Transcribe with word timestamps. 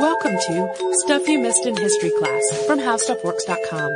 Welcome 0.00 0.32
to 0.32 0.94
Stuff 1.04 1.28
You 1.28 1.38
Missed 1.40 1.66
in 1.66 1.76
History 1.76 2.10
Class 2.18 2.64
from 2.66 2.78
HowStuffWorks.com. 2.78 3.92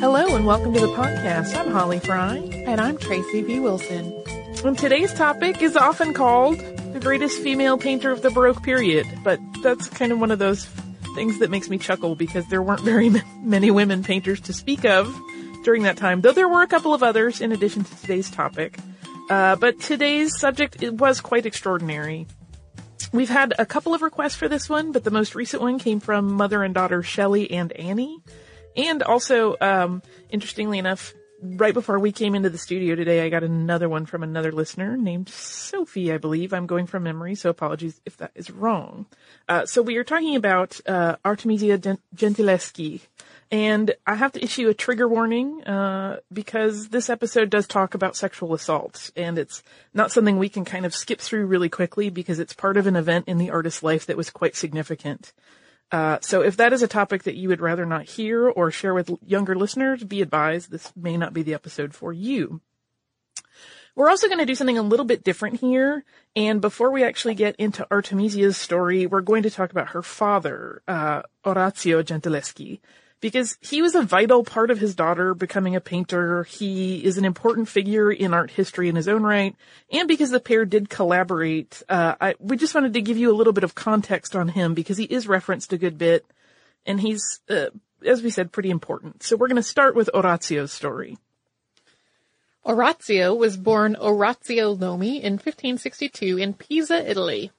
Hello 0.00 0.34
and 0.34 0.46
welcome 0.46 0.72
to 0.72 0.80
the 0.80 0.86
podcast. 0.96 1.54
I'm 1.54 1.70
Holly 1.70 1.98
Fry. 1.98 2.38
And 2.38 2.80
I'm 2.80 2.96
Tracy 2.96 3.42
B. 3.42 3.60
Wilson. 3.60 4.14
And 4.64 4.78
today's 4.78 5.12
topic 5.12 5.60
is 5.60 5.76
often 5.76 6.14
called 6.14 6.58
the 6.94 7.00
greatest 7.00 7.42
female 7.42 7.76
painter 7.76 8.10
of 8.10 8.22
the 8.22 8.30
Baroque 8.30 8.62
period, 8.62 9.06
but 9.22 9.38
that's 9.62 9.90
kind 9.90 10.10
of 10.10 10.20
one 10.20 10.30
of 10.30 10.38
those 10.38 10.64
things 11.14 11.38
that 11.40 11.50
makes 11.50 11.68
me 11.68 11.76
chuckle 11.76 12.14
because 12.14 12.46
there 12.46 12.62
weren't 12.62 12.80
very 12.80 13.10
many 13.42 13.70
women 13.70 14.02
painters 14.02 14.40
to 14.40 14.54
speak 14.54 14.86
of 14.86 15.14
during 15.64 15.82
that 15.82 15.98
time, 15.98 16.22
though 16.22 16.32
there 16.32 16.48
were 16.48 16.62
a 16.62 16.66
couple 16.66 16.94
of 16.94 17.02
others 17.02 17.42
in 17.42 17.52
addition 17.52 17.84
to 17.84 17.96
today's 18.00 18.30
topic. 18.30 18.78
Uh, 19.28 19.56
but 19.56 19.80
today's 19.80 20.38
subject 20.38 20.82
it 20.82 20.94
was 20.94 21.20
quite 21.20 21.46
extraordinary. 21.46 22.26
We've 23.12 23.28
had 23.28 23.54
a 23.58 23.66
couple 23.66 23.94
of 23.94 24.02
requests 24.02 24.34
for 24.34 24.48
this 24.48 24.68
one, 24.68 24.92
but 24.92 25.04
the 25.04 25.10
most 25.10 25.34
recent 25.34 25.62
one 25.62 25.78
came 25.78 26.00
from 26.00 26.32
mother 26.32 26.62
and 26.62 26.74
daughter 26.74 27.02
Shelley 27.02 27.50
and 27.50 27.72
Annie. 27.72 28.18
And 28.76 29.02
also, 29.02 29.56
um, 29.60 30.02
interestingly 30.30 30.78
enough, 30.78 31.14
right 31.42 31.74
before 31.74 31.98
we 31.98 32.12
came 32.12 32.34
into 32.34 32.50
the 32.50 32.58
studio 32.58 32.94
today, 32.94 33.24
I 33.24 33.28
got 33.28 33.44
another 33.44 33.88
one 33.88 34.06
from 34.06 34.22
another 34.22 34.52
listener 34.52 34.96
named 34.96 35.28
Sophie, 35.28 36.12
I 36.12 36.18
believe. 36.18 36.52
I'm 36.52 36.66
going 36.66 36.86
from 36.86 37.04
memory, 37.04 37.34
so 37.34 37.50
apologies 37.50 38.00
if 38.04 38.16
that 38.18 38.32
is 38.34 38.50
wrong. 38.50 39.06
Uh, 39.48 39.64
so 39.66 39.82
we 39.82 39.96
are 39.96 40.04
talking 40.04 40.36
about 40.36 40.80
uh, 40.86 41.16
Artemisia 41.24 41.78
Gentileschi, 42.14 43.00
and 43.50 43.94
I 44.06 44.14
have 44.14 44.32
to 44.32 44.44
issue 44.44 44.68
a 44.68 44.74
trigger 44.74 45.08
warning, 45.08 45.64
uh, 45.64 46.18
because 46.32 46.88
this 46.88 47.08
episode 47.08 47.50
does 47.50 47.66
talk 47.66 47.94
about 47.94 48.16
sexual 48.16 48.54
assault, 48.54 49.10
and 49.16 49.38
it's 49.38 49.62
not 49.94 50.12
something 50.12 50.38
we 50.38 50.48
can 50.48 50.64
kind 50.64 50.84
of 50.84 50.94
skip 50.94 51.20
through 51.20 51.46
really 51.46 51.68
quickly 51.68 52.10
because 52.10 52.38
it's 52.38 52.52
part 52.52 52.76
of 52.76 52.86
an 52.86 52.96
event 52.96 53.28
in 53.28 53.38
the 53.38 53.50
artist's 53.50 53.82
life 53.82 54.06
that 54.06 54.16
was 54.16 54.30
quite 54.30 54.56
significant. 54.56 55.32
Uh, 55.90 56.18
so 56.20 56.42
if 56.42 56.56
that 56.58 56.72
is 56.72 56.82
a 56.82 56.88
topic 56.88 57.22
that 57.22 57.36
you 57.36 57.48
would 57.48 57.60
rather 57.60 57.86
not 57.86 58.04
hear 58.04 58.48
or 58.48 58.70
share 58.70 58.92
with 58.92 59.10
younger 59.24 59.54
listeners, 59.54 60.04
be 60.04 60.20
advised 60.20 60.70
this 60.70 60.92
may 60.94 61.16
not 61.16 61.32
be 61.32 61.42
the 61.42 61.54
episode 61.54 61.94
for 61.94 62.12
you. 62.12 62.60
We're 63.96 64.10
also 64.10 64.28
going 64.28 64.38
to 64.38 64.46
do 64.46 64.54
something 64.54 64.78
a 64.78 64.82
little 64.82 65.06
bit 65.06 65.24
different 65.24 65.60
here. 65.60 66.04
And 66.36 66.60
before 66.60 66.92
we 66.92 67.02
actually 67.02 67.34
get 67.34 67.56
into 67.56 67.86
Artemisia's 67.90 68.56
story, 68.56 69.06
we're 69.06 69.22
going 69.22 69.42
to 69.42 69.50
talk 69.50 69.72
about 69.72 69.88
her 69.88 70.02
father, 70.02 70.82
uh, 70.86 71.22
Orazio 71.44 72.02
Gentileschi 72.02 72.80
because 73.20 73.58
he 73.60 73.82
was 73.82 73.94
a 73.94 74.02
vital 74.02 74.44
part 74.44 74.70
of 74.70 74.78
his 74.78 74.94
daughter 74.94 75.34
becoming 75.34 75.74
a 75.74 75.80
painter. 75.80 76.44
He 76.44 77.04
is 77.04 77.18
an 77.18 77.24
important 77.24 77.68
figure 77.68 78.10
in 78.10 78.32
art 78.32 78.50
history 78.50 78.88
in 78.88 78.96
his 78.96 79.08
own 79.08 79.22
right. 79.22 79.56
And 79.92 80.06
because 80.06 80.30
the 80.30 80.40
pair 80.40 80.64
did 80.64 80.88
collaborate, 80.88 81.82
uh, 81.88 82.14
I, 82.20 82.34
we 82.38 82.56
just 82.56 82.74
wanted 82.74 82.94
to 82.94 83.02
give 83.02 83.16
you 83.16 83.30
a 83.30 83.36
little 83.36 83.52
bit 83.52 83.64
of 83.64 83.74
context 83.74 84.36
on 84.36 84.48
him 84.48 84.74
because 84.74 84.96
he 84.96 85.04
is 85.04 85.26
referenced 85.26 85.72
a 85.72 85.78
good 85.78 85.98
bit 85.98 86.24
and 86.86 87.00
he's, 87.00 87.40
uh, 87.50 87.66
as 88.04 88.22
we 88.22 88.30
said, 88.30 88.52
pretty 88.52 88.70
important. 88.70 89.22
So 89.22 89.36
we're 89.36 89.48
going 89.48 89.56
to 89.56 89.62
start 89.62 89.96
with 89.96 90.10
Orazio's 90.14 90.72
story. 90.72 91.18
Orazio 92.64 93.34
was 93.34 93.56
born 93.56 93.96
Orazio 93.96 94.78
Lomi 94.78 95.22
in 95.22 95.34
1562 95.34 96.38
in 96.38 96.54
Pisa, 96.54 97.08
Italy. 97.10 97.50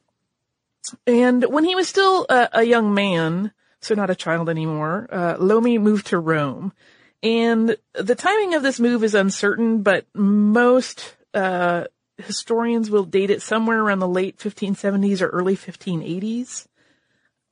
And 1.05 1.43
when 1.45 1.63
he 1.63 1.75
was 1.75 1.87
still 1.87 2.25
a, 2.29 2.49
a 2.53 2.63
young 2.63 2.93
man, 2.93 3.51
so 3.81 3.95
not 3.95 4.09
a 4.09 4.15
child 4.15 4.49
anymore, 4.49 5.07
uh, 5.11 5.35
Lomi 5.39 5.77
moved 5.77 6.07
to 6.07 6.19
Rome. 6.19 6.73
And 7.21 7.75
the 7.93 8.15
timing 8.15 8.53
of 8.53 8.63
this 8.63 8.79
move 8.79 9.03
is 9.03 9.13
uncertain, 9.13 9.81
but 9.81 10.05
most, 10.13 11.15
uh, 11.33 11.85
historians 12.17 12.89
will 12.89 13.03
date 13.03 13.29
it 13.29 13.41
somewhere 13.41 13.81
around 13.81 13.99
the 13.99 14.07
late 14.07 14.37
1570s 14.37 15.21
or 15.21 15.27
early 15.27 15.55
1580s. 15.55 16.67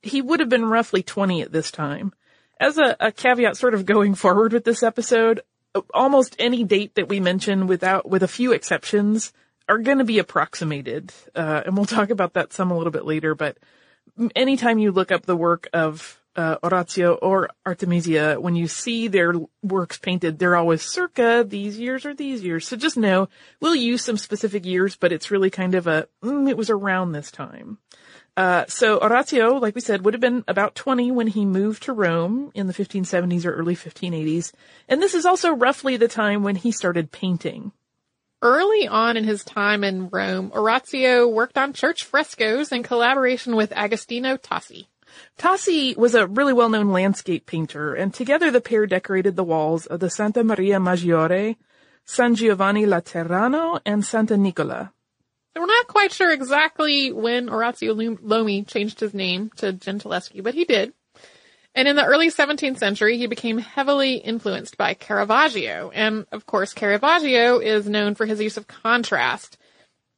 He 0.02 0.22
would 0.22 0.40
have 0.40 0.48
been 0.48 0.66
roughly 0.66 1.02
20 1.02 1.42
at 1.42 1.52
this 1.52 1.70
time. 1.70 2.12
As 2.60 2.78
a, 2.78 2.96
a 3.00 3.12
caveat 3.12 3.56
sort 3.56 3.74
of 3.74 3.86
going 3.86 4.14
forward 4.14 4.52
with 4.52 4.64
this 4.64 4.82
episode, 4.82 5.40
almost 5.92 6.36
any 6.38 6.64
date 6.64 6.94
that 6.94 7.08
we 7.08 7.20
mention 7.20 7.66
without, 7.66 8.08
with 8.08 8.22
a 8.22 8.28
few 8.28 8.52
exceptions 8.52 9.32
are 9.68 9.78
going 9.78 9.98
to 9.98 10.04
be 10.04 10.18
approximated. 10.18 11.12
Uh, 11.34 11.62
and 11.66 11.76
we'll 11.76 11.86
talk 11.86 12.10
about 12.10 12.34
that 12.34 12.52
some 12.52 12.70
a 12.70 12.76
little 12.76 12.90
bit 12.90 13.04
later, 13.04 13.34
but 13.34 13.58
anytime 14.34 14.78
you 14.78 14.92
look 14.92 15.12
up 15.12 15.26
the 15.26 15.36
work 15.36 15.68
of 15.72 16.17
uh, 16.38 16.56
Orazio 16.62 17.14
or 17.14 17.50
Artemisia, 17.66 18.36
when 18.40 18.54
you 18.54 18.68
see 18.68 19.08
their 19.08 19.34
works 19.60 19.98
painted, 19.98 20.38
they're 20.38 20.54
always 20.54 20.82
circa 20.82 21.44
these 21.46 21.80
years 21.80 22.06
or 22.06 22.14
these 22.14 22.44
years. 22.44 22.68
So 22.68 22.76
just 22.76 22.96
know 22.96 23.28
we'll 23.60 23.74
use 23.74 24.04
some 24.04 24.16
specific 24.16 24.64
years, 24.64 24.94
but 24.94 25.10
it's 25.10 25.32
really 25.32 25.50
kind 25.50 25.74
of 25.74 25.88
a, 25.88 26.06
mm, 26.22 26.48
it 26.48 26.56
was 26.56 26.70
around 26.70 27.10
this 27.10 27.32
time. 27.32 27.78
Uh, 28.36 28.64
so 28.68 28.98
Orazio, 28.98 29.54
like 29.54 29.74
we 29.74 29.80
said, 29.80 30.04
would 30.04 30.14
have 30.14 30.20
been 30.20 30.44
about 30.46 30.76
20 30.76 31.10
when 31.10 31.26
he 31.26 31.44
moved 31.44 31.82
to 31.82 31.92
Rome 31.92 32.52
in 32.54 32.68
the 32.68 32.72
1570s 32.72 33.44
or 33.44 33.52
early 33.52 33.74
1580s. 33.74 34.52
And 34.88 35.02
this 35.02 35.14
is 35.14 35.26
also 35.26 35.52
roughly 35.52 35.96
the 35.96 36.06
time 36.06 36.44
when 36.44 36.54
he 36.54 36.70
started 36.70 37.10
painting. 37.10 37.72
Early 38.40 38.86
on 38.86 39.16
in 39.16 39.24
his 39.24 39.42
time 39.42 39.82
in 39.82 40.08
Rome, 40.08 40.52
Orazio 40.54 41.26
worked 41.26 41.58
on 41.58 41.72
church 41.72 42.04
frescoes 42.04 42.70
in 42.70 42.84
collaboration 42.84 43.56
with 43.56 43.72
Agostino 43.72 44.36
Tassi. 44.36 44.86
Tassi 45.38 45.96
was 45.96 46.14
a 46.14 46.26
really 46.26 46.52
well-known 46.52 46.90
landscape 46.90 47.46
painter, 47.46 47.94
and 47.94 48.12
together 48.12 48.50
the 48.50 48.60
pair 48.60 48.86
decorated 48.86 49.36
the 49.36 49.44
walls 49.44 49.86
of 49.86 50.00
the 50.00 50.10
Santa 50.10 50.44
Maria 50.44 50.78
Maggiore, 50.78 51.56
San 52.04 52.34
Giovanni 52.34 52.84
Laterano, 52.84 53.80
and 53.84 54.04
Santa 54.04 54.36
Nicola. 54.36 54.92
we're 55.54 55.66
not 55.66 55.88
quite 55.88 56.12
sure 56.12 56.32
exactly 56.32 57.12
when 57.12 57.48
Orazio 57.48 57.94
Lomi 57.94 58.64
changed 58.64 59.00
his 59.00 59.14
name 59.14 59.50
to 59.56 59.72
Gentileschi, 59.72 60.42
but 60.42 60.54
he 60.54 60.64
did. 60.64 60.92
And 61.74 61.86
in 61.86 61.96
the 61.96 62.04
early 62.04 62.30
17th 62.30 62.78
century, 62.78 63.18
he 63.18 63.26
became 63.26 63.58
heavily 63.58 64.14
influenced 64.14 64.76
by 64.76 64.94
Caravaggio. 64.94 65.90
And 65.94 66.26
of 66.32 66.46
course, 66.46 66.72
Caravaggio 66.72 67.58
is 67.58 67.88
known 67.88 68.14
for 68.14 68.26
his 68.26 68.40
use 68.40 68.56
of 68.56 68.66
contrast. 68.66 69.58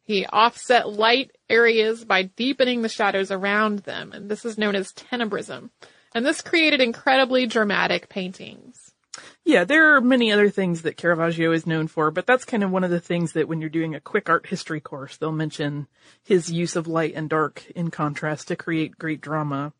He 0.03 0.27
offset 0.27 0.89
light 0.89 1.33
areas 1.50 2.05
by 2.05 2.22
deepening 2.22 2.83
the 2.83 2.88
shadows 2.88 3.31
around 3.31 3.81
them, 3.81 4.12
and 4.12 4.31
this 4.31 4.44
is 4.44 4.56
known 4.56 4.75
as 4.75 4.93
tenebrism. 4.93 5.71
And 6.15 6.25
this 6.25 6.41
created 6.41 6.81
incredibly 6.81 7.47
dramatic 7.47 8.09
paintings. 8.09 8.93
Yeah, 9.44 9.65
there 9.65 9.94
are 9.94 10.00
many 10.00 10.33
other 10.33 10.50
things 10.50 10.83
that 10.83 10.97
Caravaggio 10.97 11.53
is 11.53 11.66
known 11.66 11.89
for, 11.89 12.10
but 12.10 12.27
that's 12.27 12.44
kind 12.44 12.62
of 12.62 12.71
one 12.71 12.84
of 12.84 12.91
the 12.91 13.00
things 13.00 13.33
that 13.33 13.49
when 13.49 13.60
you're 13.60 13.71
doing 13.71 13.94
a 13.94 14.00
quick 14.00 14.28
art 14.28 14.47
history 14.47 14.81
course, 14.81 15.16
they'll 15.16 15.33
mention 15.33 15.89
his 16.22 16.50
use 16.50 16.77
of 16.77 16.87
light 16.87 17.15
and 17.15 17.28
dark 17.28 17.65
in 17.75 17.91
contrast 17.91 18.49
to 18.49 18.56
create 18.56 18.99
great 18.99 19.21
drama. 19.21 19.72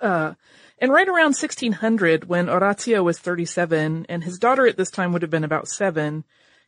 Uh, 0.00 0.34
and 0.78 0.92
right 0.92 1.08
around 1.08 1.34
1600, 1.34 2.28
when 2.28 2.48
Orazio 2.48 3.02
was 3.02 3.18
37 3.18 4.06
and 4.08 4.24
his 4.24 4.38
daughter 4.38 4.66
at 4.66 4.76
this 4.76 4.90
time 4.90 5.12
would 5.12 5.22
have 5.22 5.30
been 5.30 5.44
about 5.44 5.68
seven, 5.68 6.24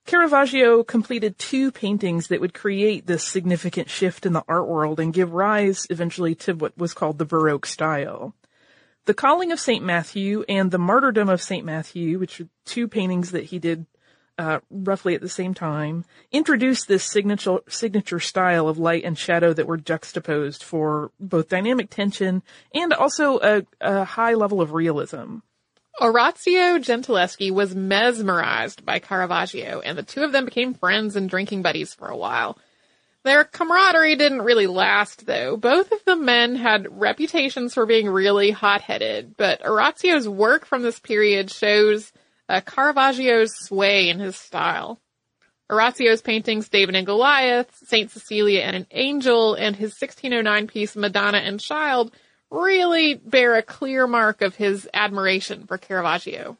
Caravaggio 0.06 0.82
completed 0.82 1.38
two 1.38 1.70
paintings 1.70 2.28
that 2.28 2.40
would 2.40 2.54
create 2.54 3.06
this 3.06 3.24
significant 3.24 3.90
shift 3.90 4.24
in 4.24 4.32
the 4.32 4.44
art 4.48 4.66
world 4.66 5.00
and 5.00 5.12
give 5.12 5.32
rise 5.32 5.86
eventually 5.90 6.34
to 6.34 6.54
what 6.54 6.76
was 6.78 6.94
called 6.94 7.18
the 7.18 7.26
Baroque 7.26 7.66
style. 7.66 8.34
The 9.04 9.14
Calling 9.14 9.52
of 9.52 9.60
St. 9.60 9.84
Matthew 9.84 10.44
and 10.48 10.70
The 10.70 10.78
Martyrdom 10.78 11.28
of 11.28 11.42
St. 11.42 11.64
Matthew, 11.64 12.18
which 12.18 12.40
are 12.40 12.48
two 12.64 12.88
paintings 12.88 13.30
that 13.30 13.44
he 13.44 13.58
did 13.58 13.86
uh, 14.38 14.60
roughly 14.70 15.14
at 15.14 15.20
the 15.20 15.28
same 15.28 15.52
time, 15.52 16.04
introduced 16.30 16.86
this 16.86 17.04
signature 17.04 17.58
signature 17.68 18.20
style 18.20 18.68
of 18.68 18.78
light 18.78 19.04
and 19.04 19.18
shadow 19.18 19.52
that 19.52 19.66
were 19.66 19.76
juxtaposed 19.76 20.62
for 20.62 21.10
both 21.18 21.48
dynamic 21.48 21.90
tension 21.90 22.42
and 22.72 22.92
also 22.92 23.38
a, 23.40 23.66
a 23.80 24.04
high 24.04 24.34
level 24.34 24.60
of 24.60 24.72
realism. 24.72 25.38
Orazio 26.00 26.78
Gentileschi 26.78 27.50
was 27.50 27.74
mesmerized 27.74 28.84
by 28.84 29.00
Caravaggio, 29.00 29.80
and 29.80 29.98
the 29.98 30.02
two 30.02 30.22
of 30.22 30.32
them 30.32 30.44
became 30.44 30.74
friends 30.74 31.16
and 31.16 31.28
drinking 31.28 31.62
buddies 31.62 31.92
for 31.92 32.08
a 32.08 32.16
while. 32.16 32.58
Their 33.24 33.44
camaraderie 33.44 34.14
didn't 34.14 34.42
really 34.42 34.68
last, 34.68 35.26
though. 35.26 35.56
Both 35.56 35.90
of 35.90 36.04
the 36.04 36.16
men 36.16 36.54
had 36.54 36.86
reputations 37.00 37.74
for 37.74 37.84
being 37.84 38.08
really 38.08 38.52
hot-headed, 38.52 39.36
but 39.36 39.64
Orazio's 39.66 40.28
work 40.28 40.66
from 40.66 40.82
this 40.82 41.00
period 41.00 41.50
shows 41.50 42.12
uh, 42.48 42.60
Caravaggio's 42.60 43.54
sway 43.56 44.08
in 44.08 44.20
his 44.20 44.36
style. 44.36 45.00
Orazio's 45.70 46.22
paintings 46.22 46.68
David 46.68 46.94
and 46.94 47.06
Goliath, 47.06 47.74
Saint 47.86 48.10
Cecilia 48.10 48.60
and 48.60 48.76
an 48.76 48.86
Angel, 48.92 49.54
and 49.54 49.76
his 49.76 50.00
1609 50.00 50.66
piece 50.68 50.96
Madonna 50.96 51.38
and 51.38 51.60
Child 51.60 52.12
really 52.50 53.14
bear 53.14 53.56
a 53.56 53.62
clear 53.62 54.06
mark 54.06 54.42
of 54.42 54.56
his 54.56 54.88
admiration 54.94 55.66
for 55.66 55.78
Caravaggio. 55.78 56.56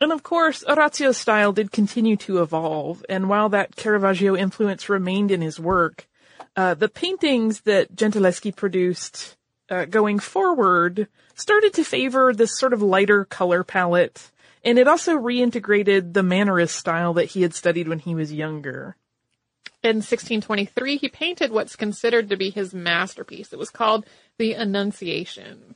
And 0.00 0.12
of 0.12 0.22
course, 0.22 0.64
Orazio's 0.66 1.18
style 1.18 1.52
did 1.52 1.72
continue 1.72 2.16
to 2.16 2.42
evolve, 2.42 3.04
and 3.08 3.28
while 3.28 3.50
that 3.50 3.76
Caravaggio 3.76 4.34
influence 4.34 4.88
remained 4.88 5.30
in 5.30 5.42
his 5.42 5.60
work, 5.60 6.08
uh, 6.56 6.74
the 6.74 6.88
paintings 6.88 7.60
that 7.62 7.94
Gentileschi 7.94 8.54
produced 8.54 9.36
uh, 9.68 9.84
going 9.84 10.18
forward 10.18 11.06
started 11.34 11.74
to 11.74 11.84
favor 11.84 12.32
this 12.32 12.58
sort 12.58 12.72
of 12.72 12.82
lighter 12.82 13.24
color 13.24 13.62
palette 13.62 14.30
And 14.62 14.78
it 14.78 14.88
also 14.88 15.16
reintegrated 15.16 16.12
the 16.12 16.22
Mannerist 16.22 16.70
style 16.70 17.14
that 17.14 17.30
he 17.30 17.42
had 17.42 17.54
studied 17.54 17.88
when 17.88 17.98
he 17.98 18.14
was 18.14 18.32
younger. 18.32 18.96
In 19.82 19.96
1623, 19.96 20.98
he 20.98 21.08
painted 21.08 21.50
what's 21.50 21.74
considered 21.74 22.28
to 22.28 22.36
be 22.36 22.50
his 22.50 22.74
masterpiece. 22.74 23.52
It 23.52 23.58
was 23.58 23.70
called 23.70 24.04
The 24.36 24.52
Annunciation. 24.52 25.74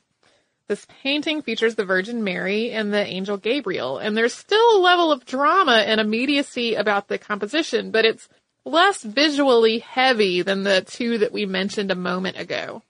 This 0.67 0.85
painting 1.03 1.41
features 1.41 1.75
the 1.75 1.85
Virgin 1.85 2.23
Mary 2.23 2.71
and 2.71 2.91
the 2.91 3.05
angel 3.05 3.37
Gabriel, 3.37 3.97
and 3.97 4.17
there's 4.17 4.33
still 4.33 4.77
a 4.77 4.81
level 4.81 5.11
of 5.11 5.25
drama 5.25 5.83
and 5.85 6.01
immediacy 6.01 6.73
about 6.75 7.07
the 7.07 7.17
composition, 7.17 7.91
but 7.91 8.05
it's 8.05 8.27
less 8.65 9.03
visually 9.03 9.79
heavy 9.79 10.41
than 10.41 10.63
the 10.63 10.81
two 10.81 11.19
that 11.19 11.31
we 11.31 11.45
mentioned 11.45 11.91
a 11.91 11.95
moment 11.95 12.39
ago. 12.39 12.81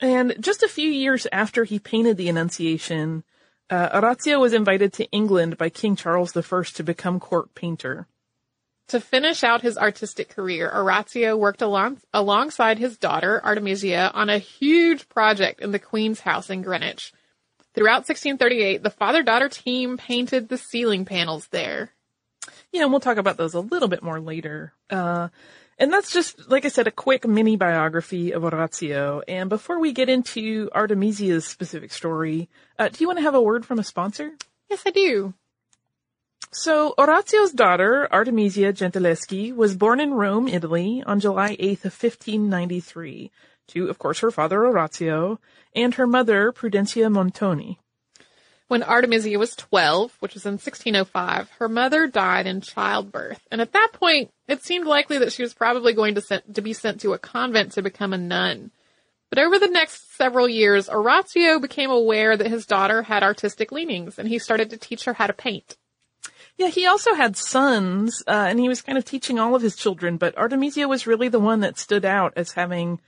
And 0.00 0.36
just 0.40 0.62
a 0.62 0.68
few 0.68 0.90
years 0.90 1.26
after 1.30 1.64
he 1.64 1.78
painted 1.78 2.16
the 2.16 2.28
Annunciation, 2.28 3.24
uh, 3.68 3.90
Orazio 3.92 4.40
was 4.40 4.52
invited 4.52 4.92
to 4.94 5.10
England 5.10 5.58
by 5.58 5.68
King 5.68 5.94
Charles 5.94 6.36
I 6.36 6.62
to 6.62 6.82
become 6.82 7.20
court 7.20 7.54
painter. 7.54 8.06
To 8.90 8.98
finish 8.98 9.44
out 9.44 9.62
his 9.62 9.78
artistic 9.78 10.30
career, 10.30 10.68
Orazio 10.68 11.36
worked 11.36 11.62
along, 11.62 11.98
alongside 12.12 12.76
his 12.76 12.98
daughter, 12.98 13.40
Artemisia, 13.44 14.10
on 14.12 14.28
a 14.28 14.38
huge 14.38 15.08
project 15.08 15.60
in 15.60 15.70
the 15.70 15.78
Queen's 15.78 16.18
house 16.18 16.50
in 16.50 16.62
Greenwich. 16.62 17.12
Throughout 17.72 18.08
1638, 18.08 18.82
the 18.82 18.90
father-daughter 18.90 19.48
team 19.48 19.96
painted 19.96 20.48
the 20.48 20.58
ceiling 20.58 21.04
panels 21.04 21.46
there. 21.52 21.92
Yeah, 22.72 22.82
and 22.82 22.90
we'll 22.90 22.98
talk 22.98 23.16
about 23.16 23.36
those 23.36 23.54
a 23.54 23.60
little 23.60 23.86
bit 23.86 24.02
more 24.02 24.20
later. 24.20 24.72
Uh, 24.90 25.28
and 25.78 25.92
that's 25.92 26.12
just, 26.12 26.50
like 26.50 26.64
I 26.64 26.68
said, 26.68 26.88
a 26.88 26.90
quick 26.90 27.24
mini 27.28 27.54
biography 27.54 28.32
of 28.32 28.42
Orazio. 28.42 29.22
And 29.28 29.48
before 29.48 29.78
we 29.78 29.92
get 29.92 30.08
into 30.08 30.68
Artemisia's 30.74 31.46
specific 31.46 31.92
story, 31.92 32.48
uh, 32.76 32.88
do 32.88 32.96
you 32.98 33.06
want 33.06 33.20
to 33.20 33.24
have 33.24 33.36
a 33.36 33.40
word 33.40 33.64
from 33.64 33.78
a 33.78 33.84
sponsor? 33.84 34.32
Yes, 34.68 34.82
I 34.84 34.90
do. 34.90 35.34
So 36.52 36.94
Orazio's 36.98 37.52
daughter, 37.52 38.08
Artemisia 38.12 38.72
Gentileschi, 38.72 39.54
was 39.54 39.76
born 39.76 40.00
in 40.00 40.14
Rome, 40.14 40.48
Italy 40.48 41.02
on 41.06 41.20
July 41.20 41.56
8th 41.56 41.84
of 41.84 42.02
1593 42.02 43.30
to, 43.68 43.88
of 43.88 43.98
course, 43.98 44.18
her 44.20 44.30
father 44.30 44.66
Orazio 44.66 45.38
and 45.74 45.94
her 45.94 46.06
mother 46.06 46.52
Prudencia 46.52 47.10
Montoni. 47.10 47.78
When 48.66 48.82
Artemisia 48.82 49.38
was 49.38 49.56
12, 49.56 50.16
which 50.20 50.34
was 50.34 50.46
in 50.46 50.52
1605, 50.52 51.50
her 51.58 51.68
mother 51.68 52.06
died 52.06 52.46
in 52.46 52.60
childbirth. 52.60 53.40
And 53.50 53.60
at 53.60 53.72
that 53.72 53.90
point, 53.92 54.30
it 54.46 54.62
seemed 54.62 54.86
likely 54.86 55.18
that 55.18 55.32
she 55.32 55.42
was 55.42 55.54
probably 55.54 55.92
going 55.92 56.14
to, 56.14 56.20
sent, 56.20 56.54
to 56.54 56.62
be 56.62 56.72
sent 56.72 57.00
to 57.00 57.12
a 57.12 57.18
convent 57.18 57.72
to 57.72 57.82
become 57.82 58.12
a 58.12 58.18
nun. 58.18 58.70
But 59.28 59.40
over 59.40 59.58
the 59.58 59.68
next 59.68 60.16
several 60.16 60.48
years, 60.48 60.88
Orazio 60.88 61.60
became 61.60 61.90
aware 61.90 62.36
that 62.36 62.50
his 62.50 62.66
daughter 62.66 63.02
had 63.02 63.22
artistic 63.22 63.72
leanings, 63.72 64.18
and 64.18 64.28
he 64.28 64.38
started 64.38 64.70
to 64.70 64.76
teach 64.76 65.04
her 65.04 65.14
how 65.14 65.28
to 65.28 65.32
paint. 65.32 65.76
Yeah, 66.60 66.68
he 66.68 66.84
also 66.84 67.14
had 67.14 67.38
sons, 67.38 68.22
uh, 68.26 68.44
and 68.50 68.60
he 68.60 68.68
was 68.68 68.82
kind 68.82 68.98
of 68.98 69.04
teaching 69.06 69.38
all 69.38 69.54
of 69.54 69.62
his 69.62 69.74
children, 69.74 70.18
but 70.18 70.36
Artemisia 70.36 70.86
was 70.86 71.06
really 71.06 71.28
the 71.28 71.40
one 71.40 71.60
that 71.60 71.78
stood 71.78 72.04
out 72.04 72.34
as 72.36 72.52
having 72.52 73.00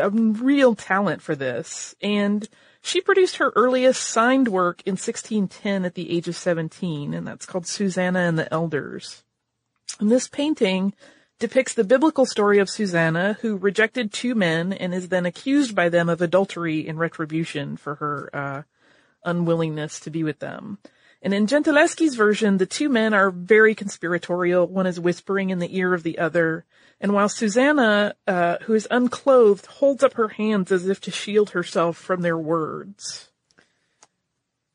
a 0.00 0.08
real 0.08 0.74
talent 0.74 1.20
for 1.20 1.36
this. 1.36 1.94
And 2.00 2.48
she 2.80 3.02
produced 3.02 3.36
her 3.36 3.52
earliest 3.56 4.02
signed 4.02 4.48
work 4.48 4.80
in 4.86 4.92
1610 4.92 5.84
at 5.84 5.94
the 5.96 6.10
age 6.10 6.28
of 6.28 6.34
17, 6.34 7.12
and 7.12 7.26
that's 7.26 7.44
called 7.44 7.66
Susanna 7.66 8.20
and 8.20 8.38
the 8.38 8.50
Elders. 8.50 9.22
And 10.00 10.10
this 10.10 10.26
painting 10.26 10.94
depicts 11.38 11.74
the 11.74 11.84
biblical 11.84 12.24
story 12.24 12.58
of 12.58 12.70
Susanna, 12.70 13.36
who 13.42 13.58
rejected 13.58 14.14
two 14.14 14.34
men 14.34 14.72
and 14.72 14.94
is 14.94 15.10
then 15.10 15.26
accused 15.26 15.74
by 15.74 15.90
them 15.90 16.08
of 16.08 16.22
adultery 16.22 16.88
in 16.88 16.96
retribution 16.96 17.76
for 17.76 17.96
her 17.96 18.30
uh, 18.32 18.62
unwillingness 19.26 20.00
to 20.00 20.08
be 20.08 20.24
with 20.24 20.38
them. 20.38 20.78
And 21.22 21.32
in 21.32 21.46
Gentileschi's 21.46 22.16
version, 22.16 22.58
the 22.58 22.66
two 22.66 22.88
men 22.88 23.14
are 23.14 23.30
very 23.30 23.76
conspiratorial. 23.76 24.66
One 24.66 24.88
is 24.88 24.98
whispering 24.98 25.50
in 25.50 25.60
the 25.60 25.76
ear 25.76 25.94
of 25.94 26.02
the 26.02 26.18
other. 26.18 26.64
And 27.00 27.12
while 27.12 27.28
Susanna, 27.28 28.14
uh, 28.26 28.58
who 28.62 28.74
is 28.74 28.88
unclothed, 28.90 29.66
holds 29.66 30.02
up 30.02 30.14
her 30.14 30.28
hands 30.28 30.72
as 30.72 30.88
if 30.88 31.00
to 31.02 31.12
shield 31.12 31.50
herself 31.50 31.96
from 31.96 32.22
their 32.22 32.36
words. 32.36 33.28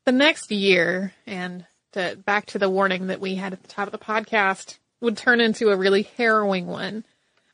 The 0.06 0.12
next 0.12 0.50
year, 0.50 1.12
and 1.26 1.66
to, 1.92 2.18
back 2.24 2.46
to 2.46 2.58
the 2.58 2.70
warning 2.70 3.08
that 3.08 3.20
we 3.20 3.34
had 3.34 3.52
at 3.52 3.62
the 3.62 3.68
top 3.68 3.86
of 3.86 3.92
the 3.92 3.98
podcast, 3.98 4.78
would 5.02 5.18
turn 5.18 5.40
into 5.40 5.68
a 5.68 5.76
really 5.76 6.08
harrowing 6.16 6.66
one. 6.66 7.04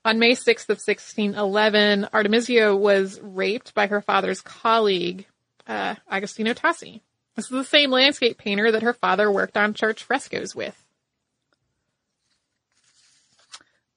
On 0.04 0.20
May 0.20 0.32
6th 0.32 0.68
of 0.68 0.78
1611, 0.78 2.08
Artemisia 2.12 2.76
was 2.76 3.20
raped 3.20 3.74
by 3.74 3.88
her 3.88 4.00
father's 4.00 4.40
colleague, 4.40 5.26
uh, 5.66 5.96
Agostino 6.08 6.52
Tassi. 6.52 7.00
This 7.36 7.46
is 7.46 7.50
the 7.50 7.64
same 7.64 7.90
landscape 7.90 8.38
painter 8.38 8.70
that 8.70 8.82
her 8.82 8.92
father 8.92 9.30
worked 9.30 9.56
on 9.56 9.74
church 9.74 10.04
frescoes 10.04 10.54
with. 10.54 10.80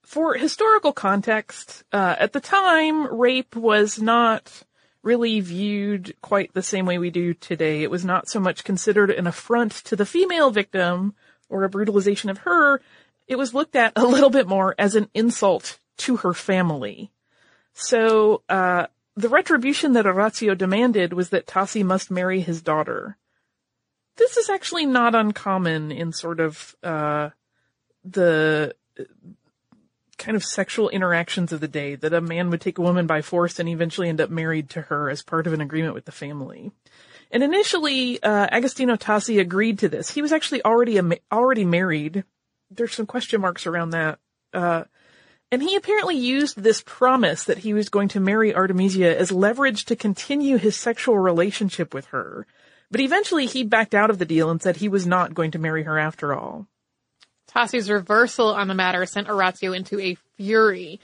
For 0.01 0.33
historical 0.35 0.93
context, 0.93 1.83
uh, 1.91 2.15
at 2.17 2.33
the 2.33 2.39
time, 2.39 3.13
rape 3.13 3.55
was 3.55 4.01
not 4.01 4.63
really 5.03 5.39
viewed 5.39 6.15
quite 6.21 6.53
the 6.53 6.63
same 6.63 6.85
way 6.85 6.97
we 6.97 7.11
do 7.11 7.33
today. 7.33 7.83
It 7.83 7.91
was 7.91 8.03
not 8.03 8.27
so 8.27 8.39
much 8.39 8.63
considered 8.63 9.11
an 9.11 9.27
affront 9.27 9.71
to 9.85 9.95
the 9.95 10.05
female 10.05 10.49
victim 10.49 11.13
or 11.49 11.63
a 11.63 11.69
brutalization 11.69 12.29
of 12.29 12.39
her. 12.39 12.81
It 13.27 13.37
was 13.37 13.53
looked 13.53 13.75
at 13.75 13.93
a 13.95 14.05
little 14.05 14.29
bit 14.29 14.47
more 14.47 14.73
as 14.79 14.95
an 14.95 15.09
insult 15.13 15.79
to 15.97 16.17
her 16.17 16.33
family. 16.33 17.11
So, 17.73 18.41
uh, 18.49 18.87
the 19.15 19.29
retribution 19.29 19.93
that 19.93 20.07
Orazio 20.07 20.55
demanded 20.55 21.13
was 21.13 21.29
that 21.29 21.47
Tassi 21.47 21.83
must 21.83 22.09
marry 22.09 22.41
his 22.41 22.61
daughter 22.61 23.17
this 24.17 24.37
is 24.37 24.49
actually 24.49 24.85
not 24.85 25.15
uncommon 25.15 25.91
in 25.91 26.11
sort 26.11 26.39
of 26.39 26.75
uh, 26.83 27.29
the 28.03 28.75
kind 30.17 30.35
of 30.35 30.43
sexual 30.43 30.89
interactions 30.89 31.53
of 31.53 31.59
the 31.59 31.67
day 31.67 31.95
that 31.95 32.13
a 32.13 32.21
man 32.21 32.49
would 32.49 32.61
take 32.61 32.77
a 32.77 32.81
woman 32.81 33.05
by 33.05 33.21
force 33.21 33.59
and 33.59 33.69
eventually 33.69 34.09
end 34.09 34.19
up 34.19 34.29
married 34.29 34.69
to 34.71 34.81
her 34.81 35.09
as 35.09 35.21
part 35.21 35.47
of 35.47 35.53
an 35.53 35.61
agreement 35.61 35.93
with 35.93 36.05
the 36.05 36.11
family. 36.11 36.71
And 37.31 37.43
initially, 37.43 38.21
uh, 38.23 38.47
Agostino 38.51 38.95
Tassi 38.95 39.39
agreed 39.39 39.79
to 39.79 39.89
this. 39.89 40.09
He 40.09 40.21
was 40.21 40.31
actually 40.31 40.63
already 40.63 40.97
a, 40.97 41.03
already 41.31 41.65
married. 41.65 42.23
There's 42.71 42.93
some 42.93 43.05
question 43.05 43.41
marks 43.41 43.67
around 43.67 43.91
that. 43.91 44.19
Uh, 44.53 44.85
and 45.51 45.61
he 45.61 45.75
apparently 45.75 46.17
used 46.17 46.61
this 46.61 46.81
promise 46.85 47.43
that 47.45 47.59
he 47.59 47.73
was 47.73 47.89
going 47.89 48.09
to 48.09 48.19
marry 48.19 48.53
Artemisia 48.53 49.17
as 49.17 49.31
leverage 49.31 49.85
to 49.85 49.95
continue 49.95 50.57
his 50.57 50.75
sexual 50.75 51.17
relationship 51.17 51.93
with 51.93 52.07
her. 52.07 52.47
But 52.89 53.01
eventually 53.01 53.45
he 53.45 53.63
backed 53.63 53.93
out 53.93 54.09
of 54.09 54.17
the 54.17 54.25
deal 54.25 54.49
and 54.49 54.61
said 54.61 54.77
he 54.77 54.89
was 54.89 55.05
not 55.05 55.33
going 55.33 55.51
to 55.51 55.59
marry 55.59 55.83
her 55.83 55.99
after 55.99 56.33
all. 56.33 56.67
Tassi's 57.47 57.89
reversal 57.89 58.49
on 58.49 58.67
the 58.67 58.73
matter 58.73 59.05
sent 59.05 59.29
Orazio 59.29 59.73
into 59.73 59.99
a 59.99 60.17
fury. 60.37 60.99